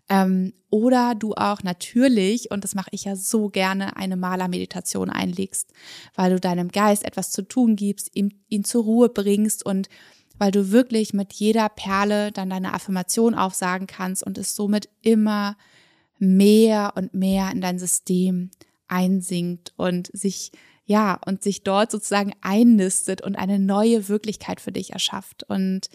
Ähm, 0.10 0.52
oder 0.70 1.16
du 1.16 1.34
auch 1.36 1.64
natürlich, 1.64 2.52
und 2.52 2.66
das 2.66 2.76
mache 2.76 2.90
ich 2.92 3.06
ja 3.06 3.16
so 3.16 3.48
gerne, 3.48 3.96
eine 3.96 4.18
Malermeditation 4.18 5.10
einlegst, 5.10 5.72
weil 6.14 6.32
du 6.32 6.42
deinem 6.42 6.68
Geist 6.68 7.06
etwas 7.06 7.32
zu 7.32 7.44
tun 7.44 7.78
gibst, 7.78 8.14
ihn, 8.14 8.44
ihn 8.50 8.66
zur 8.66 8.84
Ruhe 8.84 9.08
bringst 9.08 9.66
und 9.66 9.88
weil 10.42 10.50
du 10.50 10.72
wirklich 10.72 11.14
mit 11.14 11.34
jeder 11.34 11.70
Perle 11.70 12.32
dann 12.32 12.50
deine 12.50 12.74
Affirmation 12.74 13.36
aufsagen 13.36 13.86
kannst 13.86 14.26
und 14.26 14.40
es 14.40 14.56
somit 14.56 14.90
immer 15.04 15.56
mehr 16.18 16.94
und 16.96 17.14
mehr 17.14 17.52
in 17.52 17.62
dein 17.62 17.78
System 17.78 18.50
einsinkt 18.88 19.72
und 19.78 20.10
sich 20.14 20.52
ja, 20.84 21.20
und 21.28 21.44
sich 21.44 21.62
dort 21.62 21.92
sozusagen 21.92 22.34
einnistet 22.42 23.22
und 23.22 23.36
eine 23.36 23.60
neue 23.60 24.10
Wirklichkeit 24.10 24.60
für 24.60 24.72
dich 24.72 24.94
erschafft. 24.94 25.44
Und 25.44 25.92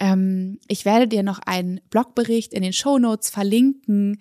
ähm, 0.00 0.58
ich 0.66 0.84
werde 0.84 1.06
dir 1.06 1.22
noch 1.22 1.38
einen 1.38 1.80
Blogbericht 1.88 2.54
in 2.54 2.64
den 2.64 2.72
Show 2.72 2.98
Notes 2.98 3.30
verlinken, 3.30 4.18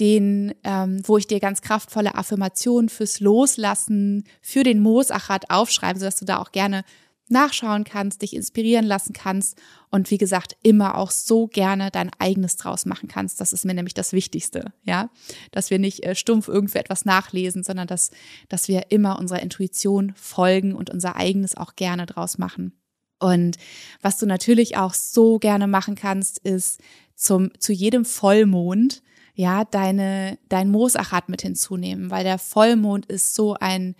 den, 0.00 0.54
ähm, 0.64 1.00
wo 1.06 1.16
ich 1.16 1.26
dir 1.26 1.40
ganz 1.40 1.62
kraftvolle 1.62 2.14
Affirmationen 2.14 2.90
fürs 2.90 3.20
Loslassen, 3.20 4.24
für 4.42 4.64
den 4.64 4.80
Moosachat 4.80 5.50
aufschreibe, 5.50 5.98
sodass 5.98 6.16
du 6.16 6.26
da 6.26 6.36
auch 6.36 6.52
gerne 6.52 6.84
nachschauen 7.30 7.84
kannst, 7.84 8.22
dich 8.22 8.34
inspirieren 8.34 8.84
lassen 8.84 9.12
kannst 9.12 9.58
und 9.90 10.10
wie 10.10 10.18
gesagt 10.18 10.56
immer 10.62 10.96
auch 10.96 11.10
so 11.10 11.46
gerne 11.46 11.90
dein 11.90 12.10
eigenes 12.18 12.56
draus 12.56 12.86
machen 12.86 13.08
kannst. 13.08 13.40
Das 13.40 13.52
ist 13.52 13.64
mir 13.64 13.74
nämlich 13.74 13.94
das 13.94 14.12
Wichtigste, 14.12 14.72
ja, 14.84 15.10
dass 15.50 15.70
wir 15.70 15.78
nicht 15.78 16.04
äh, 16.04 16.14
stumpf 16.14 16.48
irgendwie 16.48 16.78
etwas 16.78 17.04
nachlesen, 17.04 17.62
sondern 17.62 17.86
dass 17.86 18.10
dass 18.48 18.68
wir 18.68 18.90
immer 18.90 19.18
unserer 19.18 19.40
Intuition 19.40 20.12
folgen 20.16 20.74
und 20.74 20.90
unser 20.90 21.16
eigenes 21.16 21.56
auch 21.56 21.76
gerne 21.76 22.06
draus 22.06 22.38
machen. 22.38 22.72
Und 23.18 23.56
was 24.00 24.18
du 24.18 24.26
natürlich 24.26 24.76
auch 24.76 24.94
so 24.94 25.38
gerne 25.38 25.66
machen 25.66 25.94
kannst, 25.94 26.38
ist 26.38 26.80
zum, 27.14 27.50
zu 27.58 27.72
jedem 27.72 28.04
Vollmond, 28.04 29.02
ja, 29.34 29.64
deine, 29.64 30.38
dein 30.48 30.70
Moosachat 30.70 31.28
mit 31.28 31.42
hinzunehmen, 31.42 32.10
weil 32.10 32.24
der 32.24 32.38
Vollmond 32.38 33.06
ist 33.06 33.34
so 33.34 33.54
ein 33.54 33.94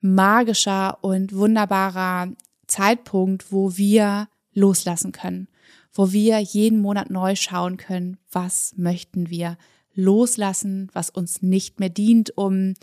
magischer 0.00 0.98
und 1.02 1.34
wunderbarer 1.34 2.32
Zeitpunkt, 2.66 3.52
wo 3.52 3.76
wir 3.76 4.28
loslassen 4.52 5.12
können, 5.12 5.48
wo 5.92 6.12
wir 6.12 6.38
jeden 6.38 6.80
Monat 6.80 7.10
neu 7.10 7.36
schauen 7.36 7.76
können, 7.76 8.18
was 8.30 8.74
möchten 8.76 9.30
wir 9.30 9.58
loslassen, 9.94 10.90
was 10.92 11.10
uns 11.10 11.42
nicht 11.42 11.80
mehr 11.80 11.88
dient, 11.88 12.36
um 12.36 12.74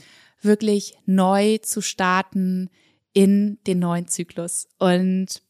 wirklich 0.42 0.98
neu 1.06 1.60
zu 1.60 1.82
starten, 1.82 2.70
in 3.14 3.60
den 3.68 3.80
neuen 3.80 4.08
Zyklus. 4.08 4.68
Und 4.80 5.42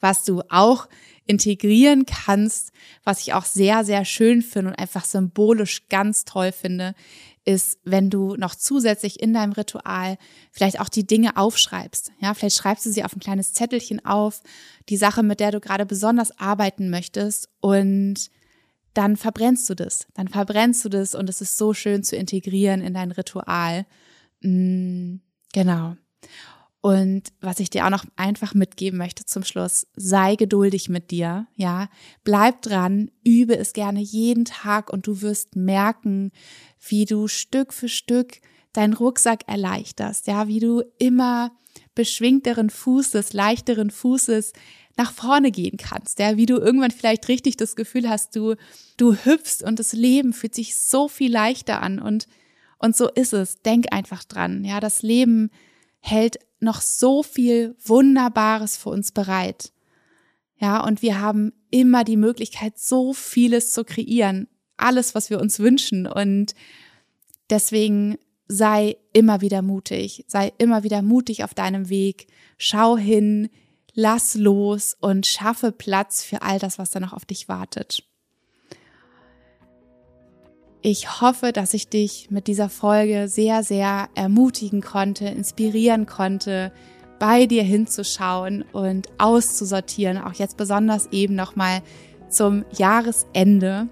was 0.00 0.24
du 0.24 0.42
auch 0.48 0.88
integrieren 1.26 2.06
kannst, 2.06 2.72
was 3.04 3.20
ich 3.20 3.32
auch 3.34 3.44
sehr, 3.44 3.84
sehr 3.84 4.04
schön 4.04 4.42
finde 4.42 4.70
und 4.72 4.78
einfach 4.78 5.04
symbolisch 5.04 5.88
ganz 5.88 6.24
toll 6.24 6.52
finde, 6.52 6.94
ist, 7.44 7.78
wenn 7.84 8.10
du 8.10 8.36
noch 8.36 8.54
zusätzlich 8.54 9.20
in 9.20 9.32
deinem 9.32 9.52
Ritual 9.52 10.18
vielleicht 10.52 10.80
auch 10.80 10.88
die 10.88 11.06
Dinge 11.06 11.36
aufschreibst. 11.36 12.12
Ja, 12.20 12.34
vielleicht 12.34 12.56
schreibst 12.56 12.86
du 12.86 12.90
sie 12.90 13.04
auf 13.04 13.16
ein 13.16 13.20
kleines 13.20 13.52
Zettelchen 13.52 14.04
auf, 14.04 14.42
die 14.88 14.96
Sache, 14.96 15.22
mit 15.22 15.40
der 15.40 15.50
du 15.50 15.60
gerade 15.60 15.86
besonders 15.86 16.38
arbeiten 16.38 16.90
möchtest 16.90 17.48
und 17.60 18.30
dann 18.94 19.16
verbrennst 19.16 19.68
du 19.70 19.74
das. 19.74 20.06
Dann 20.14 20.28
verbrennst 20.28 20.84
du 20.84 20.88
das 20.88 21.14
und 21.14 21.28
es 21.30 21.40
ist 21.40 21.56
so 21.56 21.74
schön 21.74 22.02
zu 22.02 22.16
integrieren 22.16 22.82
in 22.82 22.94
dein 22.94 23.12
Ritual. 23.12 23.86
Mm, 24.40 25.16
genau. 25.52 25.96
Und 26.82 27.24
was 27.40 27.60
ich 27.60 27.68
dir 27.68 27.84
auch 27.84 27.90
noch 27.90 28.06
einfach 28.16 28.54
mitgeben 28.54 28.98
möchte 28.98 29.26
zum 29.26 29.44
Schluss, 29.44 29.86
sei 29.96 30.36
geduldig 30.36 30.88
mit 30.88 31.10
dir, 31.10 31.46
ja. 31.54 31.88
Bleib 32.24 32.62
dran, 32.62 33.10
übe 33.22 33.56
es 33.56 33.74
gerne 33.74 34.00
jeden 34.00 34.46
Tag 34.46 34.90
und 34.90 35.06
du 35.06 35.20
wirst 35.20 35.56
merken, 35.56 36.32
wie 36.88 37.04
du 37.04 37.28
Stück 37.28 37.74
für 37.74 37.90
Stück 37.90 38.40
deinen 38.72 38.94
Rucksack 38.94 39.46
erleichterst, 39.46 40.26
ja, 40.26 40.48
wie 40.48 40.60
du 40.60 40.82
immer 40.98 41.52
beschwingteren 41.94 42.70
Fußes, 42.70 43.34
leichteren 43.34 43.90
Fußes 43.90 44.52
nach 44.96 45.12
vorne 45.12 45.50
gehen 45.50 45.76
kannst, 45.76 46.18
ja, 46.18 46.36
wie 46.36 46.46
du 46.46 46.56
irgendwann 46.56 46.90
vielleicht 46.90 47.28
richtig 47.28 47.56
das 47.56 47.76
Gefühl 47.76 48.08
hast, 48.08 48.36
du, 48.36 48.54
du 48.96 49.14
hüpfst 49.14 49.62
und 49.62 49.78
das 49.78 49.92
Leben 49.92 50.32
fühlt 50.32 50.54
sich 50.54 50.76
so 50.76 51.08
viel 51.08 51.32
leichter 51.32 51.82
an 51.82 51.98
und, 51.98 52.26
und 52.78 52.96
so 52.96 53.08
ist 53.08 53.34
es. 53.34 53.60
Denk 53.62 53.92
einfach 53.92 54.24
dran, 54.24 54.64
ja, 54.64 54.80
das 54.80 55.02
Leben 55.02 55.50
hält 56.00 56.38
noch 56.60 56.80
so 56.80 57.22
viel 57.22 57.74
Wunderbares 57.84 58.76
für 58.76 58.90
uns 58.90 59.12
bereit. 59.12 59.72
Ja, 60.58 60.84
und 60.84 61.02
wir 61.02 61.20
haben 61.20 61.52
immer 61.70 62.04
die 62.04 62.18
Möglichkeit, 62.18 62.78
so 62.78 63.12
vieles 63.12 63.72
zu 63.72 63.84
kreieren. 63.84 64.48
Alles, 64.76 65.14
was 65.14 65.30
wir 65.30 65.40
uns 65.40 65.58
wünschen. 65.58 66.06
Und 66.06 66.54
deswegen 67.48 68.18
sei 68.46 68.96
immer 69.12 69.40
wieder 69.40 69.62
mutig. 69.62 70.24
Sei 70.28 70.52
immer 70.58 70.82
wieder 70.82 71.02
mutig 71.02 71.44
auf 71.44 71.54
deinem 71.54 71.88
Weg. 71.88 72.26
Schau 72.58 72.98
hin, 72.98 73.48
lass 73.94 74.34
los 74.34 74.96
und 75.00 75.26
schaffe 75.26 75.72
Platz 75.72 76.22
für 76.22 76.42
all 76.42 76.58
das, 76.58 76.78
was 76.78 76.90
da 76.90 77.00
noch 77.00 77.12
auf 77.12 77.24
dich 77.24 77.48
wartet. 77.48 78.04
Ich 80.82 81.20
hoffe, 81.20 81.52
dass 81.52 81.74
ich 81.74 81.88
dich 81.88 82.30
mit 82.30 82.46
dieser 82.46 82.70
Folge 82.70 83.28
sehr, 83.28 83.62
sehr 83.62 84.08
ermutigen 84.14 84.80
konnte, 84.80 85.26
inspirieren 85.26 86.06
konnte, 86.06 86.72
bei 87.18 87.44
dir 87.44 87.62
hinzuschauen 87.62 88.64
und 88.72 89.08
auszusortieren, 89.18 90.16
auch 90.16 90.32
jetzt 90.32 90.56
besonders 90.56 91.06
eben 91.12 91.34
nochmal 91.34 91.82
zum 92.30 92.64
Jahresende. 92.78 93.88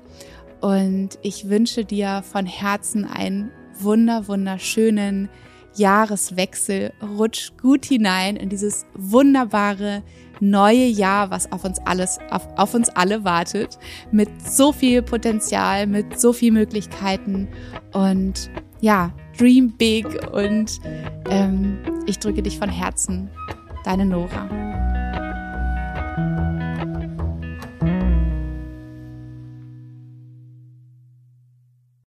Und 0.62 1.18
ich 1.20 1.50
wünsche 1.50 1.84
dir 1.84 2.22
von 2.22 2.46
Herzen 2.46 3.04
einen 3.04 3.50
wunder, 3.78 4.26
wunderschönen 4.26 5.28
Jahreswechsel. 5.76 6.94
Rutsch 7.02 7.52
gut 7.60 7.84
hinein 7.84 8.36
in 8.36 8.48
dieses 8.48 8.86
wunderbare 8.94 10.02
neue 10.40 10.86
Jahr, 10.86 11.30
was 11.30 11.50
auf 11.52 11.64
uns 11.64 11.78
alles, 11.84 12.18
auf, 12.30 12.46
auf 12.56 12.74
uns 12.74 12.88
alle 12.90 13.24
wartet, 13.24 13.78
mit 14.10 14.28
so 14.46 14.72
viel 14.72 15.02
Potenzial, 15.02 15.86
mit 15.86 16.18
so 16.18 16.32
viel 16.32 16.52
Möglichkeiten. 16.52 17.48
Und 17.92 18.50
ja, 18.80 19.12
dream 19.36 19.74
big. 19.76 20.06
Und 20.32 20.80
ähm, 21.30 21.78
ich 22.06 22.18
drücke 22.18 22.42
dich 22.42 22.58
von 22.58 22.68
Herzen, 22.68 23.30
deine 23.84 24.04
Nora. 24.04 24.97